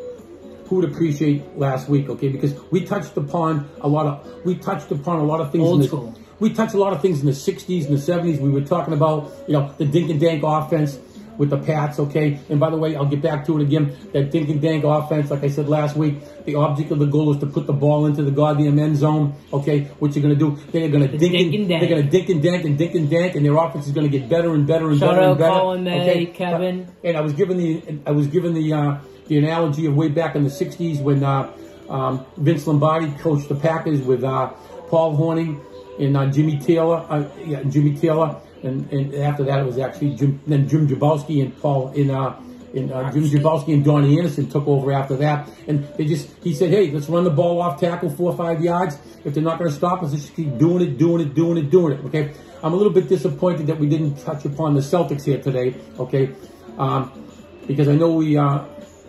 who 0.69 0.77
would 0.77 0.91
appreciate 0.91 1.57
last 1.57 1.89
week. 1.89 2.09
Okay, 2.09 2.29
because 2.29 2.55
we 2.71 2.85
touched 2.85 3.17
upon 3.17 3.69
a 3.81 3.89
lot 3.89 4.07
of 4.07 4.45
we 4.45 4.57
touched 4.57 4.91
upon 4.91 5.21
a 5.21 5.25
lot 5.25 5.41
of 5.41 5.53
things. 5.53 5.65
Old 5.65 5.77
in 5.77 5.81
the, 5.83 5.89
school. 5.89 6.19
We 6.39 6.53
touched 6.53 6.75
a 6.75 6.79
lot 6.79 6.93
of 6.93 7.01
things 7.01 7.21
in 7.21 7.27
the 7.27 7.33
'60s 7.33 7.87
and 7.87 7.97
the 7.97 8.13
'70s. 8.13 8.41
We 8.41 8.51
were 8.51 8.63
talking 8.63 8.95
about 8.95 9.33
you 9.47 9.55
know 9.55 9.73
the 9.79 9.85
dink 9.85 10.11
and 10.11 10.21
dank 10.21 10.43
offense 10.45 10.99
with 11.39 11.51
the 11.51 11.59
Pats. 11.59 11.99
Okay, 11.99 12.39
and 12.49 12.59
by 12.59 12.71
the 12.71 12.77
way, 12.77 12.97
I'll 12.97 13.07
get 13.07 13.23
back 13.23 13.47
to 13.47 13.59
it 13.59 13.63
again. 13.63 13.97
That 14.13 14.31
dink 14.31 14.49
and 14.49 14.61
dank 14.61 14.85
offense, 14.85 15.31
like 15.31 15.45
I 15.45 15.49
said 15.49 15.69
last 15.69 15.97
week, 15.97 16.45
the 16.45 16.57
object 16.57 16.91
of 16.91 16.99
the 16.99 17.07
goal 17.07 17.33
is 17.33 17.41
to 17.41 17.47
put 17.47 17.67
the 17.67 17.73
ball 17.73 18.07
into 18.07 18.23
the 18.23 18.31
goddamn 18.31 18.79
end 18.79 18.97
zone. 18.97 19.35
Okay, 19.53 19.85
what 19.99 20.15
you're 20.15 20.23
gonna 20.23 20.35
do? 20.35 20.57
They're 20.73 20.89
gonna 20.89 21.09
dink, 21.09 21.21
dink 21.21 21.55
and 21.55 21.69
dank. 21.69 21.81
They're 21.81 21.97
gonna 21.97 22.11
dink 22.11 22.29
and 22.29 22.43
dank 22.43 22.65
and 22.65 22.79
dink 22.79 22.95
and 22.95 23.11
dank, 23.11 23.35
and 23.35 23.45
their 23.45 23.57
offense 23.57 23.87
is 23.87 23.93
gonna 23.93 24.09
get 24.09 24.29
better 24.29 24.55
and 24.55 24.67
better 24.67 24.91
and 24.91 24.99
Shout 24.99 25.11
better 25.11 25.23
out 25.23 25.31
and 25.31 25.39
better. 25.39 25.53
Colin 25.53 25.85
May, 25.85 26.27
Kevin. 26.27 26.89
And 27.05 27.17
I 27.17 27.21
was 27.21 27.33
given 27.33 27.57
the 27.57 28.01
I 28.07 28.11
was 28.11 28.27
given 28.27 28.55
the 28.55 28.73
uh, 28.73 28.99
the 29.29 29.39
analogy 29.39 29.87
of 29.87 29.97
way 29.97 30.09
back 30.09 30.35
in 30.35 30.45
the 30.45 30.51
'60s 30.51 31.01
when 31.01 31.23
uh, 31.23 31.53
um, 31.89 32.27
Vince 32.37 32.67
Lombardi 32.67 33.11
coached 33.19 33.49
the 33.49 33.55
Packers 33.55 34.01
with 34.01 34.25
uh, 34.25 34.49
Paul 34.89 35.17
Hornung 35.17 35.61
and 35.99 36.17
uh, 36.17 36.27
Jimmy 36.27 36.59
Taylor. 36.59 37.05
Uh, 37.09 37.29
yeah, 37.45 37.63
Jimmy 37.65 37.97
Taylor, 37.97 38.37
and, 38.63 38.91
and 38.93 39.15
after 39.15 39.45
that 39.45 39.61
it 39.61 39.67
was 39.67 39.79
actually 39.79 40.15
Jim, 40.15 40.41
then 40.47 40.69
Jim 40.69 40.89
Grabowski 40.89 41.43
and 41.43 41.59
Paul 41.61 41.93
in. 41.93 42.11
Uh, 42.11 42.41
and 42.75 42.93
uh, 42.93 43.11
Jim 43.11 43.25
Grabowski 43.25 43.73
and 43.73 43.85
Donny 43.85 44.19
Anderson 44.19 44.51
took 44.51 44.67
over 44.67 44.93
after 44.93 45.17
that, 45.17 45.49
and 45.67 45.89
they 45.97 46.05
just 46.05 46.29
he 46.43 46.55
said, 46.55 46.71
"Hey, 46.71 46.91
let's 46.91 47.09
run 47.09 47.25
the 47.25 47.31
ball 47.31 47.61
off 47.63 47.81
tackle 47.81 48.11
four 48.11 48.33
or 48.33 48.37
five 48.37 48.63
yards. 48.63 48.99
If 49.25 49.35
they're 49.35 49.43
not 49.43 49.59
going 49.59 49.71
to 49.71 49.77
stop 49.77 50.03
us, 50.03 50.13
let's 50.13 50.25
just 50.25 50.37
keep 50.37 50.59
doing 50.59 50.83
it, 50.83 50.99
doing 50.99 51.27
it, 51.27 51.35
doing 51.35 51.57
it, 51.57 51.71
doing 51.71 51.99
it." 51.99 52.05
Okay, 52.07 52.35
I'm 52.63 52.73
a 52.73 52.77
little 52.77 52.93
bit 52.93 53.09
disappointed 53.09 53.67
that 53.69 53.79
we 53.79 53.89
didn't 53.89 54.17
touch 54.17 54.45
upon 54.45 54.75
the 54.75 54.81
Celtics 54.81 55.25
here 55.25 55.41
today. 55.41 55.75
Okay, 55.99 56.35
um, 56.77 57.25
because 57.67 57.89
I 57.89 57.95
know 57.95 58.13
we 58.13 58.37
uh, 58.37 58.65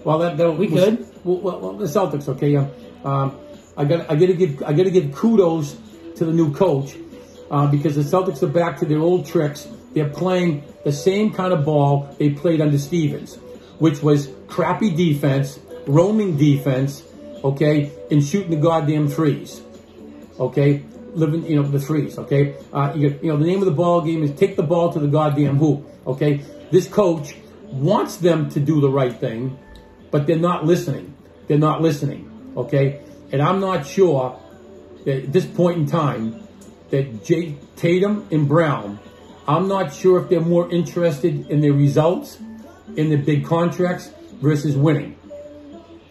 well 0.07 0.19
that, 0.19 0.37
that 0.37 0.51
We 0.53 0.67
was- 0.67 0.83
could. 0.83 0.97
Well, 1.25 1.39
well, 1.45 1.59
well, 1.59 1.73
the 1.73 1.85
Celtics. 1.85 2.27
Okay, 2.29 2.55
um, 2.55 2.67
um, 3.03 3.37
I 3.75 3.83
got 3.83 4.09
I 4.09 4.15
got 4.15 4.27
to 4.27 4.33
give 4.33 4.63
I 4.63 4.71
got 4.73 4.83
to 4.83 4.91
give 4.91 5.11
kudos 5.13 5.75
to 6.15 6.23
the 6.25 6.31
new 6.31 6.53
coach 6.53 6.95
uh, 7.51 7.67
because 7.67 7.95
the 7.95 8.07
Celtics 8.13 8.41
are 8.41 8.53
back 8.61 8.79
to 8.79 8.85
their 8.85 8.99
old 8.99 9.25
tricks. 9.27 9.67
They're 9.93 10.09
playing 10.09 10.63
the 10.85 10.93
same 10.93 11.33
kind 11.33 11.51
of 11.51 11.65
ball 11.65 12.15
they 12.19 12.29
played 12.29 12.61
under 12.61 12.77
Stevens, 12.77 13.35
which 13.79 14.01
was 14.01 14.29
crappy 14.47 14.89
defense, 14.91 15.59
roaming 15.85 16.37
defense, 16.37 17.03
okay, 17.43 17.91
and 18.09 18.23
shooting 18.23 18.51
the 18.51 18.61
goddamn 18.69 19.07
threes, 19.09 19.61
okay, 20.39 20.83
living 21.13 21.45
you 21.45 21.55
know 21.57 21.63
the 21.63 21.79
threes, 21.79 22.17
okay. 22.17 22.55
Uh, 22.71 22.93
you, 22.95 23.19
you 23.21 23.29
know 23.31 23.37
the 23.37 23.45
name 23.45 23.59
of 23.59 23.65
the 23.65 23.77
ball 23.83 24.01
game 24.01 24.23
is 24.23 24.31
take 24.39 24.55
the 24.55 24.63
ball 24.63 24.93
to 24.93 24.99
the 24.99 25.07
goddamn 25.07 25.57
hoop, 25.57 25.85
okay. 26.05 26.41
This 26.71 26.87
coach 26.87 27.35
wants 27.71 28.17
them 28.17 28.49
to 28.51 28.59
do 28.59 28.79
the 28.79 28.89
right 28.89 29.15
thing, 29.25 29.57
but 30.11 30.27
they're 30.27 30.37
not 30.37 30.65
listening. 30.65 31.13
They're 31.47 31.57
not 31.57 31.81
listening, 31.81 32.53
okay. 32.57 33.01
And 33.31 33.41
I'm 33.41 33.59
not 33.59 33.85
sure 33.85 34.39
that 35.05 35.23
at 35.23 35.33
this 35.33 35.45
point 35.45 35.77
in 35.77 35.85
time, 35.85 36.47
that 36.89 37.25
Jay 37.25 37.55
Tatum 37.75 38.27
and 38.31 38.47
Brown, 38.47 38.99
I'm 39.47 39.67
not 39.67 39.93
sure 39.93 40.21
if 40.21 40.29
they're 40.29 40.39
more 40.41 40.69
interested 40.69 41.49
in 41.49 41.61
their 41.61 41.73
results, 41.73 42.37
in 42.95 43.09
the 43.09 43.17
big 43.17 43.45
contracts 43.45 44.09
versus 44.41 44.75
winning. 44.75 45.17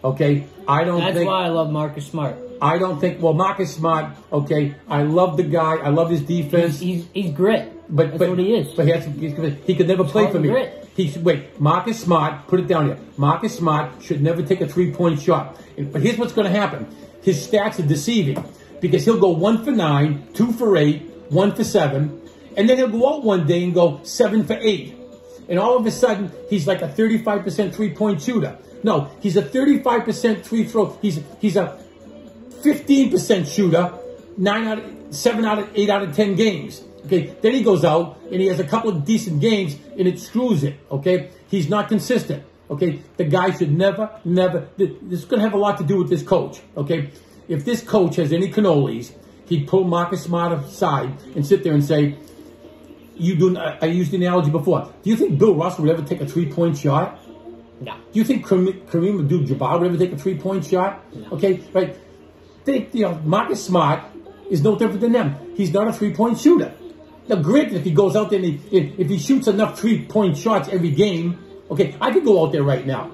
Okay, 0.03 0.47
I 0.67 0.83
don't 0.83 0.99
That's 0.99 1.15
think. 1.15 1.27
why 1.27 1.45
I 1.45 1.49
love 1.49 1.71
Marcus 1.71 2.07
Smart. 2.07 2.37
I 2.61 2.77
don't 2.77 2.99
think. 2.99 3.21
Well, 3.21 3.33
Marcus 3.33 3.73
Smart. 3.75 4.15
Okay, 4.31 4.75
I 4.87 5.03
love 5.03 5.37
the 5.37 5.43
guy. 5.43 5.77
I 5.77 5.89
love 5.89 6.09
his 6.09 6.21
defense. 6.21 6.79
He's 6.79 7.07
he's 7.13 7.31
grit. 7.31 7.71
But 7.89 8.07
That's 8.07 8.19
but 8.19 8.29
what 8.29 8.39
he 8.39 8.53
is. 8.53 8.73
But 8.73 8.85
he, 8.85 8.91
has, 8.91 9.05
he, 9.05 9.49
he 9.65 9.75
could 9.75 9.87
never 9.87 10.03
play 10.03 10.29
for 10.31 10.39
me. 10.39 10.49
He 10.95 11.17
wait. 11.19 11.59
Marcus 11.59 11.99
Smart, 11.99 12.47
put 12.47 12.59
it 12.59 12.67
down 12.67 12.87
here. 12.87 12.97
Marcus 13.17 13.55
Smart 13.57 14.03
should 14.03 14.21
never 14.21 14.41
take 14.41 14.61
a 14.61 14.67
three 14.67 14.91
point 14.91 15.21
shot. 15.21 15.57
But 15.77 16.01
here's 16.01 16.17
what's 16.17 16.33
going 16.33 16.51
to 16.51 16.59
happen. 16.59 16.87
His 17.21 17.47
stats 17.47 17.79
are 17.79 17.87
deceiving 17.87 18.43
because 18.81 19.05
he'll 19.05 19.19
go 19.19 19.29
one 19.29 19.63
for 19.63 19.71
nine, 19.71 20.27
two 20.33 20.51
for 20.51 20.75
eight, 20.75 21.03
one 21.29 21.53
for 21.53 21.63
seven, 21.63 22.21
and 22.55 22.69
then 22.69 22.77
he'll 22.77 22.89
go 22.89 23.15
out 23.15 23.23
one 23.23 23.45
day 23.45 23.63
and 23.63 23.73
go 23.73 24.01
seven 24.03 24.43
for 24.43 24.57
eight. 24.59 24.95
And 25.49 25.59
all 25.59 25.77
of 25.77 25.85
a 25.85 25.91
sudden, 25.91 26.31
he's 26.49 26.67
like 26.67 26.81
a 26.81 26.87
35% 26.87 27.73
three 27.73 27.93
point 27.93 28.21
shooter. 28.21 28.57
No, 28.83 29.11
he's 29.21 29.37
a 29.37 29.41
35% 29.41 30.45
free 30.45 30.63
throw. 30.65 30.97
He's 31.01 31.21
he's 31.39 31.55
a 31.55 31.79
15% 32.61 33.47
shooter, 33.53 33.93
nine 34.37 34.67
out 34.67 34.79
of 34.79 35.15
seven 35.15 35.45
out 35.45 35.59
of 35.59 35.69
eight 35.75 35.89
out 35.89 36.03
of 36.03 36.15
ten 36.15 36.35
games. 36.35 36.83
Okay, 37.07 37.37
then 37.41 37.53
he 37.53 37.63
goes 37.63 37.85
out 37.85 38.19
and 38.29 38.41
he 38.41 38.47
has 38.47 38.59
a 38.59 38.65
couple 38.65 38.89
of 38.89 39.05
decent 39.05 39.39
games 39.39 39.77
and 39.97 40.09
it 40.09 40.19
screws 40.19 40.65
it. 40.65 40.77
Okay, 40.91 41.29
he's 41.47 41.69
not 41.69 41.87
consistent. 41.87 42.43
Okay, 42.69 43.01
the 43.15 43.23
guy 43.23 43.55
should 43.55 43.71
never, 43.71 44.19
never. 44.25 44.67
This 44.75 44.91
is 45.09 45.23
going 45.23 45.39
to 45.39 45.45
have 45.45 45.53
a 45.53 45.57
lot 45.57 45.77
to 45.77 45.85
do 45.85 45.97
with 45.97 46.09
this 46.09 46.21
coach. 46.21 46.59
Okay, 46.75 47.11
if 47.47 47.63
this 47.63 47.81
coach 47.81 48.17
has 48.17 48.33
any 48.33 48.51
cannolis, 48.51 49.13
he'd 49.47 49.69
pull 49.69 49.85
Marcus 49.85 50.23
Smart 50.23 50.51
aside 50.51 51.13
and 51.33 51.47
sit 51.47 51.63
there 51.63 51.73
and 51.73 51.81
say, 51.81 52.17
"You 53.15 53.37
do." 53.37 53.57
I 53.57 53.85
used 53.85 54.11
the 54.11 54.17
analogy 54.17 54.51
before. 54.51 54.91
Do 55.01 55.09
you 55.09 55.15
think 55.15 55.39
Bill 55.39 55.55
Russell 55.55 55.85
would 55.85 55.93
ever 55.93 56.05
take 56.05 56.19
a 56.19 56.27
three-point 56.27 56.77
shot? 56.77 57.17
No. 57.79 57.93
Do 58.11 58.19
you 58.19 58.25
think 58.25 58.45
Kareem, 58.45 58.85
Kareem 58.87 59.19
Abdul-Jabbar 59.21 59.79
would 59.79 59.87
ever 59.87 59.97
take 59.97 60.11
a 60.11 60.17
three-point 60.17 60.65
shot? 60.65 61.05
Okay, 61.31 61.63
right. 61.71 61.95
Think 62.65 62.93
you 62.93 63.03
know 63.03 63.21
Marcus 63.23 63.63
Smart 63.63 64.03
is 64.51 64.61
no 64.61 64.75
different 64.75 64.99
than 64.99 65.13
them. 65.13 65.37
He's 65.55 65.71
not 65.71 65.87
a 65.87 65.93
three-point 65.93 66.37
shooter. 66.37 66.73
Now, 67.27 67.35
granted, 67.37 67.75
if 67.75 67.83
he 67.83 67.91
goes 67.91 68.15
out 68.15 68.29
there 68.29 68.39
and 68.39 68.59
he, 68.59 68.77
if, 68.97 69.09
he 69.09 69.17
shoots 69.17 69.47
enough 69.47 69.79
three-point 69.79 70.37
shots 70.37 70.69
every 70.69 70.91
game, 70.91 71.37
okay, 71.69 71.95
I 71.99 72.11
could 72.11 72.23
go 72.23 72.45
out 72.45 72.53
there 72.53 72.63
right 72.63 72.85
now. 72.85 73.11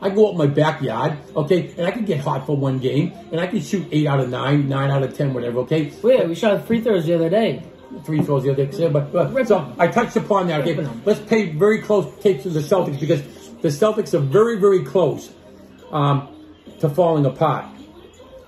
I 0.00 0.10
go 0.10 0.28
out 0.28 0.32
in 0.32 0.38
my 0.38 0.46
backyard, 0.46 1.18
okay, 1.34 1.74
and 1.76 1.86
I 1.86 1.90
could 1.90 2.06
get 2.06 2.20
hot 2.20 2.46
for 2.46 2.56
one 2.56 2.78
game, 2.78 3.12
and 3.32 3.40
I 3.40 3.48
could 3.48 3.64
shoot 3.64 3.86
eight 3.90 4.06
out 4.06 4.20
of 4.20 4.30
nine, 4.30 4.68
nine 4.68 4.90
out 4.90 5.02
of 5.02 5.16
ten, 5.16 5.34
whatever, 5.34 5.60
okay 5.60 5.92
Well, 6.02 6.14
yeah, 6.16 6.24
we 6.26 6.34
shot 6.34 6.66
free 6.66 6.80
throws 6.80 7.04
the 7.04 7.14
other 7.16 7.28
day. 7.28 7.64
three 8.04 8.22
throws 8.22 8.44
the 8.44 8.52
other 8.52 8.66
day. 8.66 8.88
But, 8.88 9.12
but 9.12 9.48
so 9.48 9.74
I 9.78 9.88
touched 9.88 10.16
upon 10.16 10.46
that. 10.48 10.60
Okay, 10.60 10.88
let's 11.04 11.20
pay 11.20 11.50
very 11.50 11.82
close 11.82 12.06
attention 12.18 12.42
to 12.44 12.50
the 12.50 12.60
Celtics 12.60 13.00
because 13.00 13.22
the 13.60 13.68
Celtics 13.68 14.14
are 14.14 14.20
very, 14.20 14.58
very 14.58 14.84
close 14.84 15.30
um, 15.90 16.28
to 16.80 16.88
falling 16.88 17.26
apart. 17.26 17.66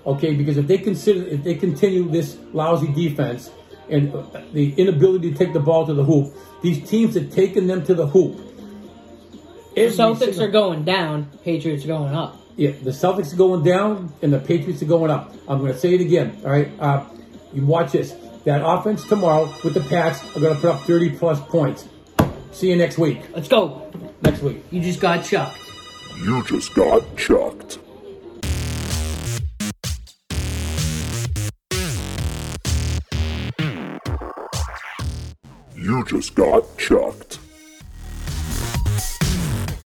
Okay, 0.05 0.33
because 0.33 0.57
if 0.57 0.67
they 0.67 0.77
consider 0.77 1.23
if 1.27 1.43
they 1.43 1.55
continue 1.55 2.09
this 2.09 2.37
lousy 2.53 2.87
defense 2.87 3.51
and 3.91 4.13
uh, 4.13 4.41
the 4.53 4.73
inability 4.73 5.31
to 5.31 5.37
take 5.37 5.53
the 5.53 5.59
ball 5.59 5.85
to 5.85 5.93
the 5.93 6.03
hoop, 6.03 6.33
these 6.61 6.87
teams 6.89 7.15
have 7.15 7.31
taken 7.31 7.67
them 7.67 7.83
to 7.85 7.93
the 7.93 8.07
hoop. 8.07 8.37
The 9.75 9.81
Celtics 9.87 10.39
are 10.39 10.49
going 10.49 10.83
down. 10.83 11.29
Patriots 11.43 11.85
are 11.85 11.87
going 11.87 12.13
up. 12.13 12.37
yeah, 12.57 12.71
the 12.71 12.91
Celtics 12.91 13.33
are 13.33 13.37
going 13.37 13.63
down 13.63 14.13
and 14.21 14.33
the 14.33 14.39
Patriots 14.39 14.81
are 14.81 14.85
going 14.85 15.11
up. 15.11 15.33
I'm 15.47 15.59
going 15.59 15.71
to 15.71 15.77
say 15.79 15.93
it 15.93 16.01
again. 16.01 16.41
All 16.43 16.51
right, 16.51 16.69
uh, 16.79 17.05
you 17.53 17.65
watch 17.65 17.91
this. 17.93 18.15
That 18.43 18.61
offense 18.65 19.07
tomorrow 19.07 19.53
with 19.63 19.75
the 19.75 19.81
Pats 19.81 20.23
are 20.35 20.39
going 20.39 20.55
to 20.55 20.61
put 20.61 20.71
up 20.71 20.81
30 20.81 21.11
plus 21.11 21.39
points. 21.41 21.87
See 22.51 22.69
you 22.69 22.75
next 22.75 22.97
week. 22.97 23.21
Let's 23.33 23.47
go. 23.47 23.91
Next 24.23 24.41
week. 24.41 24.63
You 24.71 24.81
just 24.81 24.99
got 24.99 25.23
chucked. 25.23 25.59
You 26.23 26.43
just 26.43 26.73
got 26.73 27.15
chucked. 27.15 27.79
You 36.01 36.07
just 36.19 36.33
got 36.33 36.79
chucked. 36.79 37.40